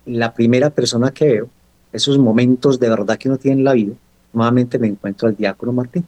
La 0.06 0.34
primera 0.34 0.70
persona 0.70 1.12
que 1.12 1.26
veo, 1.26 1.50
esos 1.92 2.18
momentos 2.18 2.80
de 2.80 2.90
verdad 2.90 3.18
que 3.18 3.28
uno 3.28 3.38
tiene 3.38 3.60
en 3.60 3.64
la 3.66 3.74
vida, 3.74 3.94
nuevamente 4.32 4.80
me 4.80 4.88
encuentro 4.88 5.28
al 5.28 5.36
diácono 5.36 5.74
Martín. 5.74 6.06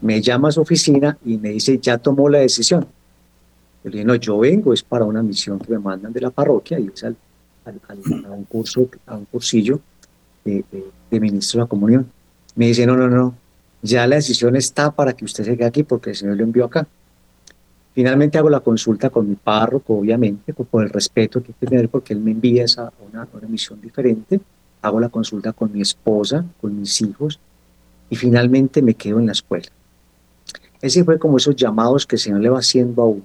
Me 0.00 0.20
llama 0.20 0.48
a 0.48 0.52
su 0.52 0.60
oficina 0.60 1.16
y 1.24 1.38
me 1.38 1.50
dice, 1.50 1.78
ya 1.78 1.98
tomó 1.98 2.28
la 2.28 2.38
decisión. 2.38 2.86
Yo 3.84 3.90
le 3.90 3.98
dije, 3.98 4.04
no, 4.04 4.14
yo 4.16 4.38
vengo, 4.38 4.72
es 4.72 4.82
para 4.82 5.04
una 5.04 5.22
misión 5.22 5.58
que 5.60 5.72
me 5.72 5.78
mandan 5.78 6.12
de 6.12 6.20
la 6.20 6.30
parroquia, 6.30 6.78
y 6.80 6.90
es 6.92 7.04
al, 7.04 7.16
a 7.64 8.30
un 8.30 8.44
curso, 8.44 8.88
a 9.06 9.16
un 9.16 9.24
cursillo. 9.26 9.80
de, 10.44 10.64
de, 11.10 11.20
ministro 11.20 11.58
de 11.58 11.64
la 11.64 11.68
comunión. 11.68 12.10
Me 12.56 12.66
dice, 12.66 12.84
no, 12.86 12.96
no, 12.96 13.08
no, 13.08 13.34
ya 13.82 14.06
la 14.06 14.16
decisión 14.16 14.56
está 14.56 14.90
para 14.90 15.12
que 15.12 15.24
usted 15.24 15.44
se 15.44 15.56
quede 15.56 15.66
aquí 15.66 15.82
porque 15.82 16.10
el 16.10 16.16
Señor 16.16 16.36
lo 16.36 16.44
envió 16.44 16.64
acá. 16.64 16.86
Finalmente 17.94 18.38
hago 18.38 18.48
la 18.48 18.60
consulta 18.60 19.10
con 19.10 19.28
mi 19.28 19.34
párroco, 19.34 19.98
obviamente, 19.98 20.54
por 20.54 20.82
el 20.82 20.90
respeto 20.90 21.42
que 21.42 21.48
hay 21.48 21.56
que 21.60 21.66
tener, 21.66 21.88
porque 21.90 22.14
él 22.14 22.20
me 22.20 22.30
envía 22.30 22.64
esa, 22.64 22.90
una, 23.06 23.28
una 23.32 23.48
misión 23.48 23.80
diferente. 23.80 24.40
Hago 24.80 24.98
la 24.98 25.10
consulta 25.10 25.52
con 25.52 25.72
mi 25.72 25.82
esposa, 25.82 26.44
con 26.60 26.78
mis 26.80 27.02
hijos, 27.02 27.38
y 28.08 28.16
finalmente 28.16 28.80
me 28.80 28.94
quedo 28.94 29.18
en 29.18 29.26
la 29.26 29.32
escuela. 29.32 29.68
Ese 30.80 31.04
fue 31.04 31.18
como 31.18 31.36
esos 31.36 31.54
llamados 31.54 32.06
que 32.06 32.16
el 32.16 32.20
Señor 32.20 32.40
le 32.40 32.48
va 32.48 32.58
haciendo 32.58 33.02
a 33.02 33.06
uno 33.06 33.22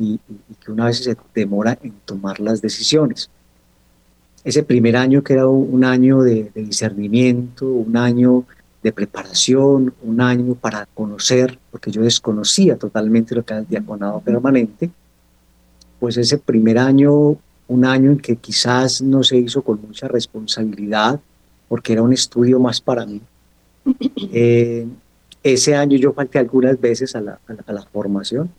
y, 0.00 0.18
que 0.64 0.72
una 0.72 0.86
vez 0.86 1.04
se 1.04 1.16
demora 1.34 1.78
en 1.82 1.92
tomar 2.04 2.40
las 2.40 2.60
decisiones. 2.60 3.30
Ese 4.42 4.62
primer 4.62 4.96
año 4.96 5.22
que 5.22 5.34
era 5.34 5.46
un 5.46 5.84
año 5.84 6.22
de, 6.22 6.50
discernimiento, 6.54 7.66
un 7.66 7.96
año 7.96 8.44
de 8.82 8.92
preparación, 8.92 9.92
un 10.02 10.20
año 10.20 10.54
para 10.54 10.86
conocer, 10.86 11.58
porque 11.70 11.90
yo 11.90 12.02
desconocía 12.02 12.76
totalmente 12.76 13.34
lo 13.34 13.44
que 13.44 13.52
era 13.52 13.60
el 13.60 13.68
diaconado 13.68 14.20
permanente, 14.20 14.90
pues 15.98 16.16
ese 16.16 16.38
primer 16.38 16.78
año, 16.78 17.36
un 17.68 17.84
año 17.84 18.10
en 18.10 18.18
que 18.18 18.36
quizás 18.36 19.02
no 19.02 19.22
se 19.22 19.36
hizo 19.36 19.62
con 19.62 19.80
mucha 19.82 20.08
responsabilidad, 20.08 21.20
porque 21.68 21.92
era 21.92 22.02
un 22.02 22.12
estudio 22.12 22.58
más 22.58 22.80
para 22.80 23.06
mí. 23.06 23.20
Eh, 24.32 24.86
ese 25.42 25.74
año 25.74 25.96
yo 25.96 26.12
falté 26.12 26.38
algunas 26.38 26.78
veces 26.78 27.16
a 27.16 27.20
la, 27.20 27.40
a 27.66 27.72
la, 27.72 27.82
formación 27.82 28.50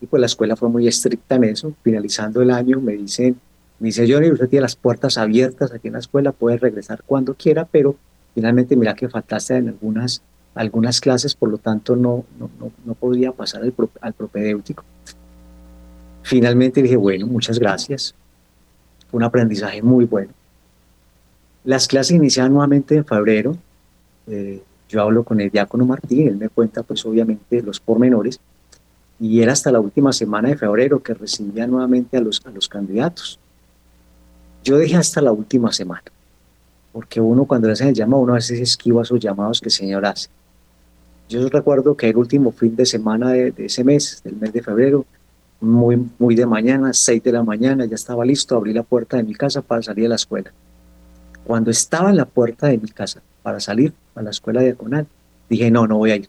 y 0.00 0.06
pues 0.06 0.20
la 0.20 0.26
escuela 0.26 0.56
fue 0.56 0.68
muy 0.68 0.88
estricta 0.88 1.36
en 1.36 1.44
eso. 1.44 1.72
Finalizando 1.82 2.42
el 2.42 2.50
año 2.50 2.80
me 2.80 2.94
dicen, 2.94 3.40
me 3.78 3.86
dice 3.86 4.12
Johnny, 4.12 4.30
usted 4.30 4.48
tiene 4.48 4.62
las 4.62 4.76
puertas 4.76 5.16
abiertas 5.16 5.72
aquí 5.72 5.86
en 5.86 5.94
la 5.94 6.00
escuela, 6.00 6.32
puede 6.32 6.58
regresar 6.58 7.02
cuando 7.06 7.34
quiera, 7.34 7.64
pero 7.64 7.96
finalmente 8.34 8.76
mira 8.76 8.94
que 8.94 9.08
faltaste 9.08 9.56
en 9.56 9.68
algunas, 9.68 10.22
algunas 10.54 11.00
clases, 11.00 11.34
por 11.34 11.50
lo 11.50 11.58
tanto 11.58 11.96
no, 11.96 12.24
no, 12.38 12.50
no, 12.84 12.94
podría 12.94 13.32
pasar 13.32 13.62
al, 13.62 13.74
al 14.00 14.12
propedéutico. 14.12 14.84
Finalmente 16.22 16.82
dije, 16.82 16.96
bueno, 16.96 17.26
muchas 17.26 17.58
gracias. 17.58 18.14
Fue 19.10 19.18
un 19.18 19.24
aprendizaje 19.24 19.82
muy 19.82 20.04
bueno. 20.04 20.32
Las 21.64 21.88
clases 21.88 22.16
iniciaban 22.16 22.52
nuevamente 22.52 22.96
en 22.96 23.04
febrero. 23.04 23.56
Eh, 24.26 24.62
yo 24.88 25.02
hablo 25.02 25.24
con 25.24 25.40
el 25.40 25.50
diácono 25.50 25.84
Martín, 25.84 26.28
él 26.28 26.36
me 26.36 26.48
cuenta 26.48 26.82
pues 26.82 27.04
obviamente 27.06 27.62
los 27.62 27.78
pormenores, 27.78 28.40
y 29.20 29.40
era 29.40 29.52
hasta 29.52 29.70
la 29.70 29.78
última 29.78 30.12
semana 30.12 30.48
de 30.48 30.56
febrero 30.56 31.02
que 31.02 31.14
recibía 31.14 31.66
nuevamente 31.66 32.16
a 32.16 32.20
los, 32.20 32.44
a 32.44 32.50
los 32.50 32.68
candidatos. 32.68 33.38
Yo 34.64 34.78
dejé 34.78 34.96
hasta 34.96 35.20
la 35.20 35.30
última 35.30 35.72
semana, 35.72 36.02
porque 36.92 37.20
uno 37.20 37.44
cuando 37.44 37.68
le 37.68 37.74
hacen 37.74 37.88
el 37.88 37.94
llamado, 37.94 38.22
uno 38.22 38.32
a 38.32 38.36
veces 38.36 38.60
esquiva 38.60 39.02
esos 39.02 39.20
llamados 39.20 39.60
que 39.60 39.68
el 39.68 39.72
Señor 39.72 40.04
hace. 40.06 40.28
Yo 41.28 41.48
recuerdo 41.48 41.96
que 41.96 42.08
el 42.08 42.16
último 42.16 42.50
fin 42.50 42.74
de 42.74 42.84
semana 42.84 43.30
de, 43.30 43.54
ese 43.58 43.84
mes, 43.84 44.20
del 44.24 44.36
mes 44.36 44.52
de 44.52 44.62
febrero, 44.62 45.06
muy, 45.60 46.08
muy 46.18 46.34
de 46.34 46.46
mañana, 46.46 46.92
seis 46.92 47.22
de 47.22 47.32
la 47.32 47.42
mañana, 47.42 47.84
ya 47.84 47.94
estaba 47.94 48.24
listo, 48.24 48.56
abrí 48.56 48.72
la 48.72 48.82
puerta 48.82 49.16
de 49.16 49.22
mi 49.22 49.34
casa 49.34 49.62
para 49.62 49.82
salir 49.82 50.06
a 50.06 50.10
la 50.10 50.14
escuela. 50.16 50.50
Cuando 51.44 51.70
estaba 51.70 52.10
en 52.10 52.16
la 52.16 52.24
puerta 52.24 52.66
de 52.66 52.78
mi 52.78 52.88
casa 52.88 53.22
para 53.42 53.60
salir, 53.60 53.92
a 54.14 54.22
la 54.22 54.30
escuela 54.30 54.60
diaconal. 54.60 55.06
Dije, 55.48 55.70
no, 55.70 55.86
no 55.86 55.98
voy 55.98 56.10
a 56.10 56.16
ir. 56.16 56.28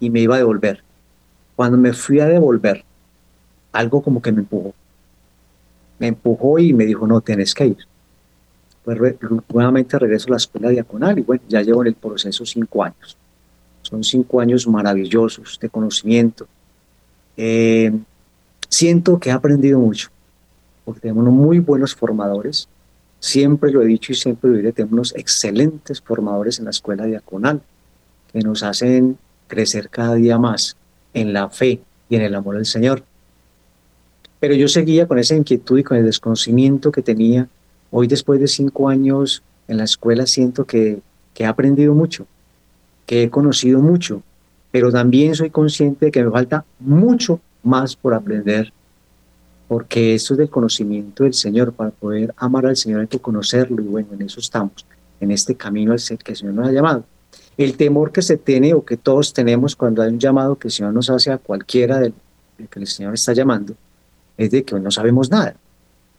Y 0.00 0.10
me 0.10 0.20
iba 0.20 0.36
a 0.36 0.38
devolver. 0.38 0.82
Cuando 1.56 1.78
me 1.78 1.92
fui 1.92 2.20
a 2.20 2.26
devolver, 2.26 2.84
algo 3.72 4.02
como 4.02 4.22
que 4.22 4.32
me 4.32 4.40
empujó. 4.40 4.74
Me 5.98 6.08
empujó 6.08 6.58
y 6.58 6.72
me 6.72 6.84
dijo, 6.84 7.06
no, 7.06 7.20
tienes 7.20 7.54
que 7.54 7.66
ir. 7.66 7.78
Pues 8.84 8.98
nuevamente 9.52 9.98
regreso 9.98 10.28
a 10.28 10.32
la 10.32 10.36
escuela 10.36 10.68
diaconal 10.68 11.18
y 11.18 11.22
bueno, 11.22 11.42
ya 11.48 11.62
llevo 11.62 11.82
en 11.82 11.88
el 11.88 11.94
proceso 11.94 12.44
cinco 12.44 12.84
años. 12.84 13.16
Son 13.82 14.04
cinco 14.04 14.40
años 14.40 14.66
maravillosos 14.66 15.58
de 15.60 15.68
conocimiento. 15.68 16.46
Eh, 17.36 17.92
siento 18.68 19.18
que 19.18 19.30
he 19.30 19.32
aprendido 19.32 19.78
mucho, 19.78 20.10
porque 20.84 21.00
tenemos 21.00 21.24
muy 21.24 21.58
buenos 21.58 21.94
formadores, 21.94 22.68
Siempre 23.24 23.72
lo 23.72 23.80
he 23.80 23.86
dicho 23.86 24.12
y 24.12 24.16
siempre 24.16 24.50
lo 24.50 24.56
diré, 24.58 24.72
tenemos 24.72 24.92
unos 24.92 25.14
excelentes 25.16 26.02
formadores 26.02 26.58
en 26.58 26.66
la 26.66 26.72
escuela 26.72 27.06
diaconal 27.06 27.62
que 28.30 28.40
nos 28.40 28.62
hacen 28.62 29.16
crecer 29.48 29.88
cada 29.88 30.16
día 30.16 30.36
más 30.36 30.76
en 31.14 31.32
la 31.32 31.48
fe 31.48 31.80
y 32.10 32.16
en 32.16 32.20
el 32.20 32.34
amor 32.34 32.56
del 32.56 32.66
Señor. 32.66 33.02
Pero 34.40 34.54
yo 34.54 34.68
seguía 34.68 35.08
con 35.08 35.18
esa 35.18 35.34
inquietud 35.34 35.78
y 35.78 35.82
con 35.82 35.96
el 35.96 36.04
desconocimiento 36.04 36.92
que 36.92 37.00
tenía. 37.00 37.48
Hoy, 37.96 38.08
después 38.08 38.40
de 38.40 38.48
cinco 38.48 38.88
años 38.88 39.44
en 39.68 39.76
la 39.76 39.84
escuela, 39.84 40.26
siento 40.26 40.64
que, 40.64 40.98
he 41.36 41.46
aprendido 41.46 41.94
mucho, 41.94 42.26
que 43.06 43.22
he 43.22 43.30
conocido 43.30 43.78
mucho, 43.78 44.20
pero 44.72 44.90
también 44.90 45.36
soy 45.36 45.50
consciente 45.50 46.06
de 46.06 46.10
que 46.10 46.24
me 46.24 46.30
falta 46.32 46.64
mucho 46.80 47.38
más 47.62 47.94
por 47.94 48.12
aprender 48.12 48.72
porque 49.68 50.16
esto 50.16 50.34
es 50.34 50.38
del 50.38 50.50
conocimiento 50.50 51.22
del 51.22 51.34
Señor, 51.34 51.72
para 51.72 51.90
poder 51.90 52.34
amar 52.36 52.66
al 52.66 52.76
Señor 52.76 53.02
hay 53.02 53.06
que 53.06 53.20
conocerlo 53.20 53.80
y 53.80 53.86
bueno, 53.86 54.08
en 54.12 54.22
eso 54.22 54.40
estamos, 54.40 54.84
en 55.20 55.30
este 55.30 55.54
camino 55.54 55.92
al 55.92 56.00
que 56.00 56.32
el 56.32 56.36
Señor 56.36 56.54
nos 56.54 56.66
ha 56.66 56.72
llamado. 56.72 57.04
El 57.56 57.76
temor 57.76 58.10
que 58.10 58.22
se 58.22 58.36
tiene 58.36 58.74
o 58.74 58.84
que 58.84 58.96
todos 58.96 59.32
tenemos 59.32 59.76
cuando 59.76 60.02
hay 60.02 60.10
un 60.10 60.18
llamado 60.18 60.56
que 60.56 60.66
el 60.66 60.72
Señor 60.72 60.92
nos 60.92 61.10
hace 61.10 61.30
a 61.30 61.38
cualquiera 61.38 62.00
del, 62.00 62.12
que 62.68 62.80
el 62.80 62.88
Señor 62.88 63.14
está 63.14 63.34
llamando, 63.34 63.76
es 64.36 64.50
de 64.50 64.64
que 64.64 64.80
no 64.80 64.90
sabemos 64.90 65.30
nada, 65.30 65.54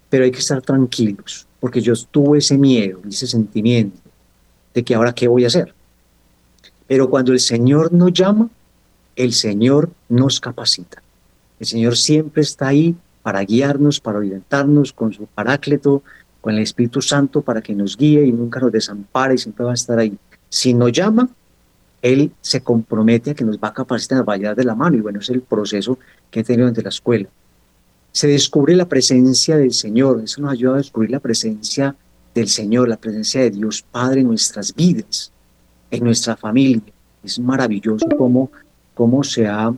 pero 0.09 0.23
hay 0.23 0.31
que 0.31 0.39
estar 0.39 0.61
tranquilos, 0.61 1.47
porque 1.59 1.81
yo 1.81 1.93
tuve 2.11 2.39
ese 2.39 2.57
miedo, 2.57 3.01
ese 3.07 3.27
sentimiento 3.27 3.99
de 4.73 4.83
que 4.83 4.95
ahora 4.95 5.13
qué 5.13 5.27
voy 5.27 5.43
a 5.43 5.47
hacer. 5.47 5.73
Pero 6.87 7.09
cuando 7.09 7.31
el 7.31 7.39
Señor 7.39 7.91
nos 7.91 8.13
llama, 8.13 8.49
el 9.15 9.33
Señor 9.33 9.89
nos 10.09 10.39
capacita. 10.39 11.01
El 11.59 11.65
Señor 11.65 11.95
siempre 11.95 12.41
está 12.41 12.67
ahí 12.67 12.95
para 13.23 13.41
guiarnos, 13.41 13.99
para 13.99 14.19
orientarnos 14.19 14.93
con 14.93 15.13
su 15.13 15.25
paráclito, 15.25 16.03
con 16.41 16.53
el 16.53 16.61
Espíritu 16.61 17.01
Santo 17.01 17.41
para 17.41 17.61
que 17.61 17.73
nos 17.73 17.97
guíe 17.97 18.23
y 18.23 18.31
nunca 18.31 18.59
nos 18.59 18.71
desampare 18.71 19.33
y 19.33 19.37
siempre 19.39 19.65
va 19.65 19.71
a 19.71 19.73
estar 19.73 19.97
ahí. 19.97 20.15
Si 20.49 20.73
nos 20.75 20.91
llama, 20.91 21.27
Él 22.03 22.31
se 22.41 22.61
compromete 22.61 23.31
a 23.31 23.33
que 23.33 23.43
nos 23.43 23.57
va 23.57 23.69
a 23.69 23.73
capacitar, 23.73 24.19
nos 24.19 24.27
va 24.27 24.33
a 24.35 24.37
llevar 24.37 24.55
de 24.55 24.63
la 24.63 24.75
mano 24.75 24.95
y 24.95 25.01
bueno, 25.01 25.19
es 25.19 25.29
el 25.31 25.41
proceso 25.41 25.97
que 26.29 26.41
he 26.41 26.43
tenido 26.43 26.67
desde 26.67 26.83
la 26.83 26.89
escuela. 26.89 27.27
Se 28.15 28.27
descubre 28.27 28.77
la 28.77 28.87
presencia 28.87 29.57
del 29.57 29.73
Señor, 29.73 30.21
eso 30.23 30.39
nos 30.41 30.53
ayuda 30.53 30.75
a 30.75 30.77
descubrir 30.77 31.11
la 31.11 31.19
presencia 31.19 31.93
del 32.33 32.47
Señor, 32.47 32.87
la 32.87 32.95
presencia 32.95 33.41
de 33.41 33.51
Dios 33.51 33.81
Padre 33.91 34.21
en 34.21 34.27
nuestras 34.27 34.73
vidas, 34.73 35.33
en 35.91 36.05
nuestra 36.05 36.37
familia. 36.37 36.93
Es 37.21 37.37
maravilloso 37.37 38.07
cómo, 38.17 38.49
cómo 38.93 39.21
se 39.21 39.47
ha 39.47 39.73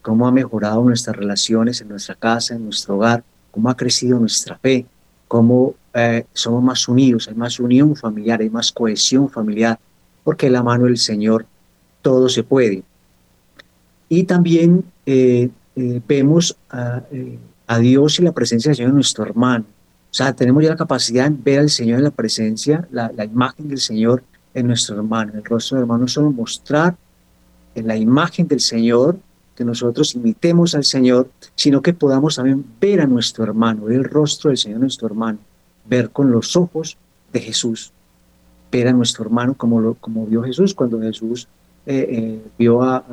cómo 0.00 0.26
ha 0.26 0.32
mejorado 0.32 0.82
nuestras 0.82 1.14
relaciones 1.14 1.82
en 1.82 1.88
nuestra 1.90 2.14
casa, 2.14 2.54
en 2.54 2.64
nuestro 2.64 2.96
hogar, 2.96 3.24
cómo 3.50 3.68
ha 3.68 3.76
crecido 3.76 4.18
nuestra 4.18 4.56
fe, 4.56 4.86
cómo 5.28 5.74
eh, 5.92 6.24
somos 6.32 6.62
más 6.62 6.88
unidos, 6.88 7.28
hay 7.28 7.34
más 7.34 7.60
unión 7.60 7.94
familiar, 7.94 8.40
hay 8.40 8.48
más 8.48 8.72
cohesión 8.72 9.28
familiar, 9.28 9.78
porque 10.24 10.48
la 10.48 10.62
mano 10.62 10.86
del 10.86 10.96
Señor 10.96 11.44
todo 12.00 12.30
se 12.30 12.42
puede. 12.42 12.84
Y 14.08 14.22
también 14.22 14.82
eh, 15.04 15.50
eh, 15.76 16.00
vemos 16.08 16.56
a, 17.74 17.78
Dios 17.78 18.18
y 18.18 18.22
la 18.22 18.32
presencia 18.32 18.70
del 18.70 18.76
Señor 18.76 18.90
en 18.90 18.96
nuestro 18.96 19.24
hermano. 19.24 19.64
O 20.10 20.14
sea, 20.14 20.32
tenemos 20.34 20.62
ya 20.62 20.70
la 20.70 20.76
capacidad 20.76 21.30
de 21.30 21.36
ver 21.42 21.60
al 21.60 21.70
Señor 21.70 21.98
en 21.98 22.04
la 22.04 22.10
presencia, 22.10 22.86
la, 22.90 23.24
imagen 23.24 23.68
del 23.68 23.78
Señor 23.78 24.22
en 24.54 24.66
nuestro 24.66 24.96
hermano. 24.96 25.32
El 25.34 25.44
rostro 25.44 25.76
del 25.76 25.84
hermano 25.84 26.02
no 26.02 26.08
solo 26.08 26.30
mostrar 26.30 26.96
en 27.74 27.86
la 27.86 27.96
imagen 27.96 28.46
del 28.46 28.60
Señor 28.60 29.18
que 29.56 29.64
nosotros 29.64 30.14
imitemos 30.14 30.74
al 30.74 30.84
Señor, 30.84 31.30
sino 31.54 31.80
que 31.80 31.94
podamos 31.94 32.36
también 32.36 32.64
ver 32.80 33.00
a 33.00 33.06
nuestro 33.06 33.44
hermano, 33.44 33.84
ver 33.84 33.98
el 33.98 34.04
rostro 34.04 34.48
del 34.48 34.58
Señor 34.58 34.80
nuestro 34.80 35.06
hermano, 35.06 35.38
ver 35.86 36.10
con 36.10 36.30
los 36.30 36.56
ojos 36.56 36.96
de 37.32 37.40
Jesús, 37.40 37.92
ver 38.70 38.88
a 38.88 38.92
nuestro 38.92 39.24
hermano 39.24 39.54
como, 39.54 39.80
lo, 39.80 39.94
como 39.94 40.26
vio 40.26 40.42
Jesús 40.42 40.74
cuando 40.74 41.00
Jesús 41.00 41.48
eh, 41.86 42.06
eh, 42.10 42.42
vio 42.58 42.82
a, 42.82 43.04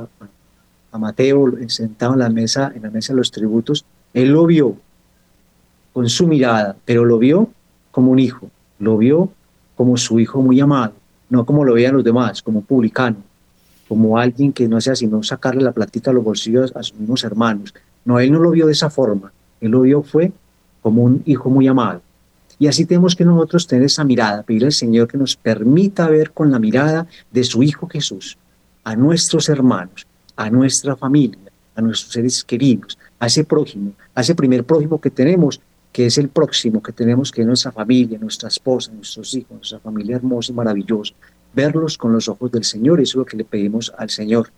a, 0.91 0.97
Mateo 0.97 1.53
sentado 1.67 2.13
en 2.13 2.19
la 2.19 2.29
mesa, 2.29 2.71
en 2.75 2.83
la 2.83 2.89
mesa 2.89 3.13
de 3.13 3.17
los 3.17 3.31
tributos, 3.31 3.85
él 4.13 4.29
lo 4.29 4.45
vio 4.45 4.75
con 5.93 6.09
su 6.09 6.27
mirada, 6.27 6.75
pero 6.85 7.05
lo 7.05 7.17
vio 7.17 7.49
como 7.91 8.11
un 8.11 8.19
hijo, 8.19 8.49
lo 8.79 8.97
vio 8.97 9.29
como 9.75 9.97
su 9.97 10.19
hijo 10.19 10.41
muy 10.41 10.59
amado, 10.59 10.93
no 11.29 11.45
como 11.45 11.63
lo 11.63 11.73
veían 11.73 11.95
los 11.95 12.03
demás, 12.03 12.41
como 12.41 12.61
publicano 12.61 13.17
como 13.89 14.19
alguien 14.19 14.53
que 14.53 14.67
no 14.67 14.77
hacía 14.77 14.95
sino 14.95 15.23
sacarle 15.23 15.63
la 15.63 15.71
platita 15.71 16.11
a 16.11 16.13
los 16.13 16.23
bolsillos 16.23 16.71
a 16.75 16.83
sus 16.83 16.97
mismos 16.97 17.23
hermanos. 17.23 17.73
No, 18.05 18.19
él 18.19 18.31
no 18.31 18.39
lo 18.39 18.51
vio 18.51 18.67
de 18.67 18.73
esa 18.73 18.91
forma, 18.91 19.33
él 19.59 19.71
lo 19.71 19.81
vio 19.81 20.03
fue 20.03 20.31
como 20.81 21.03
un 21.03 21.23
hijo 21.25 21.49
muy 21.49 21.67
amado. 21.67 22.01
Y 22.59 22.67
así 22.67 22.85
tenemos 22.85 23.15
que 23.15 23.25
nosotros 23.25 23.65
tener 23.65 23.85
esa 23.85 24.03
mirada, 24.03 24.43
pedirle 24.43 24.67
al 24.67 24.73
Señor 24.73 25.07
que 25.07 25.17
nos 25.17 25.35
permita 25.35 26.07
ver 26.07 26.31
con 26.31 26.51
la 26.51 26.59
mirada 26.59 27.07
de 27.31 27.43
su 27.43 27.63
Hijo 27.63 27.87
Jesús 27.87 28.37
a 28.83 28.95
nuestros 28.95 29.49
hermanos, 29.49 30.05
a 30.35 30.49
nuestra 30.49 30.95
familia, 30.95 31.39
a 31.75 31.81
nuestros 31.81 32.13
seres 32.13 32.43
queridos, 32.43 32.97
a 33.19 33.27
ese 33.27 33.43
prójimo, 33.43 33.93
a 34.15 34.21
ese 34.21 34.35
primer 34.35 34.63
prójimo 34.63 34.99
que 34.99 35.09
tenemos, 35.09 35.61
que 35.91 36.05
es 36.05 36.17
el 36.17 36.29
próximo 36.29 36.81
que 36.81 36.91
tenemos, 36.91 37.31
que 37.31 37.41
es 37.41 37.47
nuestra 37.47 37.71
familia, 37.71 38.17
nuestra 38.19 38.47
esposa, 38.47 38.91
nuestros 38.91 39.33
hijos, 39.33 39.51
nuestra 39.51 39.79
familia 39.79 40.15
hermosa 40.15 40.51
y 40.51 40.55
maravillosa, 40.55 41.13
verlos 41.53 41.97
con 41.97 42.13
los 42.13 42.29
ojos 42.29 42.51
del 42.51 42.63
Señor, 42.63 43.01
eso 43.01 43.11
es 43.11 43.15
lo 43.15 43.25
que 43.25 43.37
le 43.37 43.43
pedimos 43.43 43.91
al 43.97 44.09
Señor. 44.09 44.51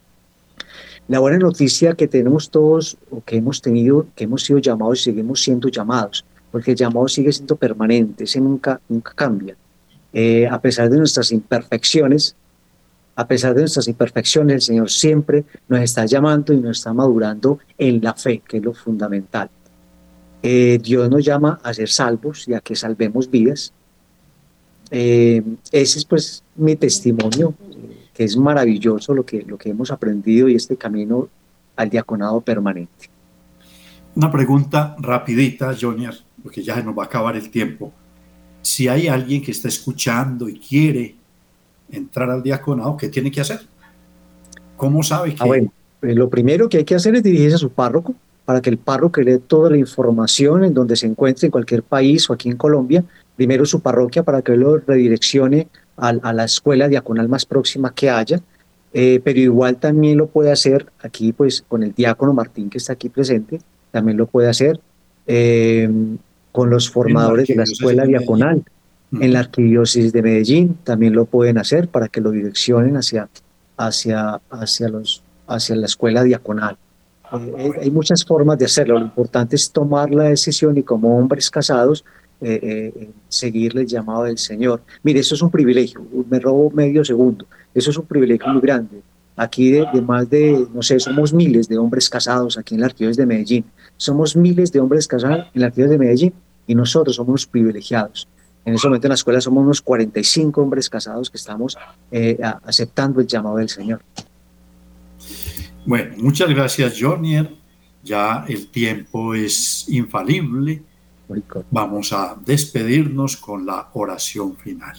La 1.08 1.20
buena 1.20 1.38
noticia 1.40 1.96
que 1.96 2.08
tenemos 2.08 2.50
todos, 2.50 2.98
o 3.10 3.24
que 3.24 3.38
hemos 3.38 3.62
tenido, 3.62 4.08
que 4.16 4.26
hemos 4.26 4.44
sido 4.44 4.60
llamados 4.60 5.02
y 5.02 5.04
seguimos 5.06 5.42
siendo 5.42 5.70
llamados, 5.70 6.24
porque 6.52 6.72
el 6.72 6.78
llamado 6.78 7.08
sigue 7.08 7.32
siendo 7.32 7.56
permanente, 7.56 8.26
ese 8.26 8.40
nunca, 8.40 8.80
nunca 8.88 9.14
cambia. 9.16 9.56
Eh, 10.14 10.48
a 10.48 10.60
pesar 10.62 10.90
de 10.90 10.98
nuestras 10.98 11.32
imperfecciones, 11.32 12.36
a 13.22 13.28
pesar 13.28 13.54
de 13.54 13.62
nuestras 13.62 13.88
imperfecciones, 13.88 14.56
el 14.56 14.62
Señor 14.62 14.90
siempre 14.90 15.46
nos 15.68 15.80
está 15.82 16.08
llamando 16.08 16.54
y 16.54 16.58
nos 16.58 16.80
está 16.80 16.92
madurando 16.92 17.60
en 17.78 18.02
la 18.02 18.16
fe, 18.16 18.42
que 18.48 18.58
es 18.58 18.64
lo 18.64 18.74
fundamental. 18.74 19.48
Eh, 20.42 20.80
Dios 20.82 21.08
nos 21.08 21.24
llama 21.24 21.60
a 21.62 21.72
ser 21.72 21.88
salvos 21.88 22.48
y 22.48 22.56
a 22.56 22.62
que 22.62 22.76
salvemos 22.76 23.30
vidas. 23.30 23.74
Eh, 24.90 25.44
ese 25.72 26.00
es 26.00 26.06
pues 26.06 26.44
mi 26.56 26.76
testimonio, 26.76 27.54
que 28.12 28.24
es 28.24 28.36
maravilloso 28.36 29.14
lo 29.14 29.24
que, 29.24 29.44
lo 29.44 29.56
que 29.56 29.70
hemos 29.70 29.92
aprendido 29.92 30.50
y 30.50 30.56
este 30.56 30.76
camino 30.76 31.30
al 31.76 31.92
diaconado 31.92 32.42
permanente. 32.42 33.12
Una 34.16 34.32
pregunta 34.32 34.96
rapidita, 34.98 35.76
Jonier, 35.80 36.16
porque 36.42 36.64
ya 36.64 36.74
se 36.74 36.84
nos 36.84 36.98
va 36.98 37.04
a 37.04 37.06
acabar 37.06 37.36
el 37.36 37.52
tiempo. 37.52 37.94
Si 38.64 38.88
hay 38.88 39.08
alguien 39.08 39.44
que 39.44 39.52
está 39.52 39.68
escuchando 39.68 40.50
y 40.50 40.58
quiere 40.60 41.21
entrar 41.92 42.30
al 42.30 42.44
diaconado, 42.44 42.98
¿qué 42.98 43.10
tiene 43.10 43.32
que 43.32 43.42
hacer? 43.42 43.60
¿Cómo 44.78 45.04
sabe 45.04 45.36
ah, 45.40 45.44
que... 45.44 45.70
Pues, 46.00 46.16
lo 46.16 46.30
primero 46.30 46.68
que 46.68 46.78
hay 46.78 46.84
que 46.84 46.96
hacer 46.96 47.16
es 47.16 47.24
dirigirse 47.24 47.56
a 47.56 47.60
su 47.60 47.72
párroco 47.72 48.16
para 48.46 48.62
que 48.62 48.72
el 48.72 48.78
párroco 48.78 49.22
le 49.22 49.34
dé 49.34 49.40
toda 49.40 49.70
la 49.70 49.78
información 49.78 50.64
en 50.64 50.74
donde 50.74 50.96
se 50.96 51.06
encuentre 51.06 51.46
en 51.46 51.52
cualquier 51.52 51.84
país 51.84 52.30
o 52.30 52.34
aquí 52.34 52.50
en 52.50 52.58
Colombia, 52.58 53.04
primero 53.36 53.66
su 53.66 53.82
parroquia 53.82 54.24
para 54.24 54.42
que 54.42 54.56
lo 54.56 54.78
redireccione 54.78 55.68
a, 55.98 56.34
la 56.34 56.46
escuela 56.46 56.88
diaconal 56.88 57.30
más 57.30 57.46
próxima 57.46 57.94
que 57.94 58.10
haya, 58.10 58.42
eh, 58.94 59.22
pero 59.24 59.40
igual 59.40 59.78
también 59.78 60.18
lo 60.18 60.28
puede 60.28 60.52
hacer 60.52 60.88
aquí 61.04 61.32
pues 61.32 61.64
con 61.68 61.84
el 61.84 61.94
diácono 61.94 62.34
Martín 62.34 62.70
que 62.70 62.80
está 62.80 62.94
aquí 62.94 63.10
presente, 63.10 63.62
también 63.92 64.18
lo 64.18 64.26
puede 64.26 64.50
hacer 64.50 64.80
eh, 65.28 65.88
con 66.52 66.70
los 66.70 66.90
formadores 66.90 67.48
de 67.48 67.56
la 67.56 67.64
escuela 67.64 68.06
diaconal. 68.06 68.64
En 69.20 69.34
la 69.34 69.40
arquidiócesis 69.40 70.14
de 70.14 70.22
Medellín 70.22 70.78
también 70.84 71.14
lo 71.14 71.26
pueden 71.26 71.58
hacer 71.58 71.90
para 71.90 72.08
que 72.08 72.22
lo 72.22 72.32
direccionen 72.32 72.96
hacia, 72.96 73.28
hacia, 73.76 74.40
hacia, 74.50 74.88
los, 74.88 75.22
hacia 75.48 75.76
la 75.76 75.86
escuela 75.86 76.24
diaconal. 76.24 76.78
Eh, 77.34 77.72
hay 77.82 77.92
muchas 77.92 78.24
formas 78.24 78.58
de 78.58 78.66
hacerlo. 78.66 79.00
Lo 79.00 79.06
importante 79.06 79.56
es 79.56 79.72
tomar 79.72 80.12
la 80.12 80.26
decisión 80.26 80.78
y 80.78 80.84
como 80.84 81.18
hombres 81.18 81.50
casados 81.50 82.06
eh, 82.40 82.60
eh, 82.96 83.10
seguirle 83.30 83.82
el 83.82 83.88
llamado 83.88 84.24
del 84.24 84.38
Señor. 84.38 84.82
Mire, 85.04 85.20
eso 85.20 85.36
es 85.36 85.42
un 85.42 85.52
privilegio. 85.52 86.02
Me 86.30 86.40
robo 86.40 86.72
medio 86.72 87.04
segundo. 87.06 87.46
Eso 87.74 87.92
es 87.92 87.98
un 87.98 88.06
privilegio 88.06 88.48
muy 88.48 88.62
grande. 88.62 89.02
Aquí 89.36 89.72
de, 89.72 89.88
más 90.02 90.30
de, 90.30 90.68
no 90.74 90.82
sé, 90.82 91.00
somos 91.00 91.34
miles 91.34 91.68
de 91.68 91.78
hombres 91.78 92.10
casados 92.10 92.58
aquí 92.58 92.76
en 92.76 92.82
la 92.82 92.88
arquidiócesis 92.88 93.18
de 93.18 93.26
Medellín. 93.26 93.66
Somos 93.96 94.36
miles 94.36 94.72
de 94.72 94.80
hombres 94.80 95.08
casados 95.08 95.48
en 95.54 95.62
la 95.62 95.68
arquidiócesis 95.68 96.00
de 96.00 96.06
Medellín 96.06 96.34
y 96.68 96.76
nosotros 96.76 97.16
somos 97.16 97.46
privilegiados. 97.46 98.28
En 98.64 98.76
ese 98.76 98.88
momento 98.88 99.08
en 99.08 99.10
la 99.10 99.16
escuela 99.16 99.42
somos 99.42 99.64
unos 99.64 99.82
45 99.82 100.62
hombres 100.62 100.90
casados 100.90 101.30
que 101.30 101.38
estamos 101.38 101.78
eh, 102.12 102.38
aceptando 102.64 103.20
el 103.20 103.28
llamado 103.28 103.58
del 103.58 103.70
Señor. 103.70 104.02
Bueno, 105.86 106.16
muchas 106.18 106.50
gracias, 106.50 106.96
Jonier. 107.00 107.50
Ya 108.04 108.46
el 108.48 108.68
tiempo 108.68 109.34
es 109.34 109.88
infalible. 109.90 110.84
Vamos 111.70 112.14
a 112.14 112.36
despedirnos 112.46 113.38
con 113.38 113.66
la 113.66 113.90
oración 113.94 114.56
final. 114.58 114.96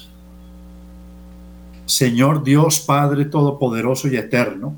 Señor 1.85 2.43
Dios 2.43 2.81
Padre 2.81 3.27
Todopoderoso 3.27 4.09
y 4.09 4.17
Eterno, 4.17 4.77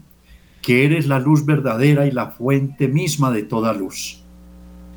que 0.62 0.84
eres 0.84 1.06
la 1.06 1.20
luz 1.20 1.44
verdadera 1.44 2.06
y 2.06 2.10
la 2.10 2.28
fuente 2.28 2.88
misma 2.88 3.30
de 3.30 3.42
toda 3.42 3.72
luz. 3.72 4.22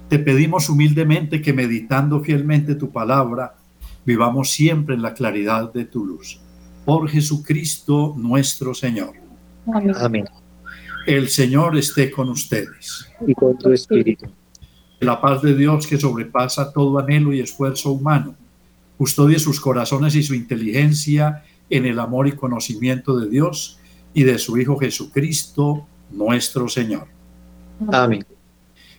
Te 0.09 0.17
pedimos 0.17 0.69
humildemente 0.69 1.41
que 1.41 1.53
meditando 1.53 2.21
fielmente 2.21 2.75
tu 2.75 2.91
palabra, 2.91 3.55
vivamos 4.07 4.51
siempre 4.51 4.95
en 4.95 5.01
la 5.01 5.13
claridad 5.13 5.73
de 5.73 5.83
tu 5.83 6.05
luz. 6.05 6.39
Por 6.85 7.09
Jesucristo 7.09 8.15
nuestro 8.17 8.73
Señor. 8.73 9.13
Amén. 9.99 10.25
El 11.05 11.27
Señor 11.27 11.77
esté 11.77 12.09
con 12.09 12.29
ustedes. 12.29 13.05
Y 13.27 13.33
con 13.33 13.57
tu 13.57 13.69
espíritu. 13.69 14.27
La 15.01 15.19
paz 15.19 15.41
de 15.41 15.53
Dios 15.53 15.85
que 15.85 15.99
sobrepasa 15.99 16.71
todo 16.71 16.97
anhelo 16.97 17.33
y 17.33 17.41
esfuerzo 17.41 17.91
humano, 17.91 18.35
custodie 18.97 19.39
sus 19.39 19.59
corazones 19.59 20.15
y 20.15 20.23
su 20.23 20.33
inteligencia 20.33 21.43
en 21.69 21.85
el 21.85 21.99
amor 21.99 22.29
y 22.29 22.31
conocimiento 22.31 23.19
de 23.19 23.29
Dios 23.29 23.77
y 24.13 24.23
de 24.23 24.37
su 24.37 24.57
Hijo 24.57 24.77
Jesucristo, 24.77 25.85
nuestro 26.11 26.69
Señor. 26.69 27.07
Amén. 27.91 28.25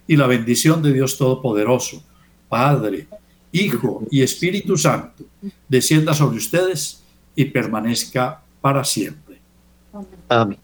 Y 0.07 0.17
la 0.17 0.27
bendición 0.27 0.83
de 0.83 0.93
Dios 0.93 1.17
Todopoderoso, 1.17 2.03
Padre, 2.49 3.09
Hijo 3.53 4.07
y 4.11 4.23
Espíritu 4.23 4.77
Santo, 4.77 5.25
descienda 5.69 6.15
sobre 6.15 6.39
ustedes 6.39 7.03
y 7.35 7.47
permanezca 7.47 8.43
para 8.61 8.85
siempre. 8.85 9.39
Amén. 10.29 10.59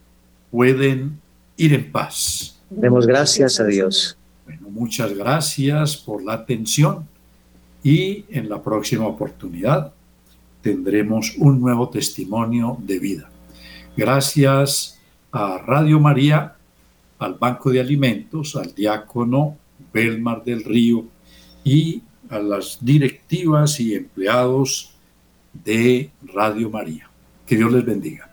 Pueden 0.51 1.19
ir 1.57 1.73
en 1.73 1.91
paz. 1.91 2.59
Demos 2.69 3.07
gracias 3.07 3.59
a 3.59 3.65
Dios. 3.65 4.17
Bueno, 4.45 4.69
muchas 4.69 5.13
gracias 5.13 5.97
por 5.97 6.23
la 6.23 6.33
atención 6.33 7.07
y 7.83 8.25
en 8.29 8.49
la 8.49 8.61
próxima 8.61 9.07
oportunidad 9.07 9.93
tendremos 10.61 11.35
un 11.37 11.61
nuevo 11.61 11.89
testimonio 11.89 12.77
de 12.79 12.99
vida. 12.99 13.29
Gracias 13.95 14.99
a 15.31 15.59
Radio 15.59 15.99
María, 15.99 16.55
al 17.19 17.35
Banco 17.35 17.71
de 17.71 17.79
Alimentos, 17.79 18.55
al 18.55 18.73
diácono 18.73 19.57
Belmar 19.93 20.43
del 20.43 20.63
Río 20.63 21.05
y 21.63 22.01
a 22.29 22.39
las 22.39 22.77
directivas 22.81 23.79
y 23.79 23.95
empleados 23.95 24.91
de 25.53 26.09
Radio 26.33 26.69
María. 26.69 27.09
Que 27.45 27.55
Dios 27.55 27.71
les 27.71 27.85
bendiga. 27.85 28.29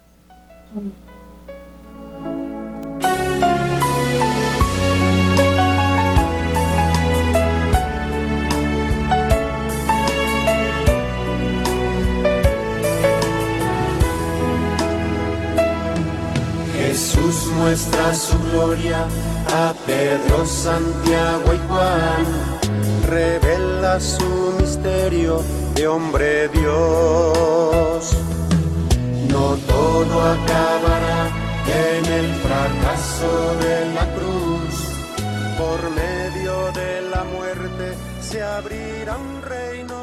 Jesús 16.74 17.46
muestra 17.56 18.14
su 18.14 18.38
gloria 18.50 19.06
a 19.54 19.74
Pedro, 19.86 20.44
Santiago 20.44 21.54
y 21.54 21.58
Juan 21.68 22.51
revela 23.12 24.00
su 24.00 24.54
misterio 24.58 25.42
de 25.74 25.86
hombre 25.86 26.48
Dios. 26.48 28.16
No 29.28 29.46
todo 29.72 30.14
acabará 30.36 31.20
en 31.88 32.04
el 32.20 32.28
fracaso 32.46 33.32
de 33.64 33.76
la 33.96 34.06
cruz. 34.16 34.74
Por 35.60 35.80
medio 36.02 36.54
de 36.80 36.92
la 37.12 37.24
muerte 37.24 37.86
se 38.20 38.42
abrirá 38.42 39.16
un 39.18 39.42
reino 39.42 40.01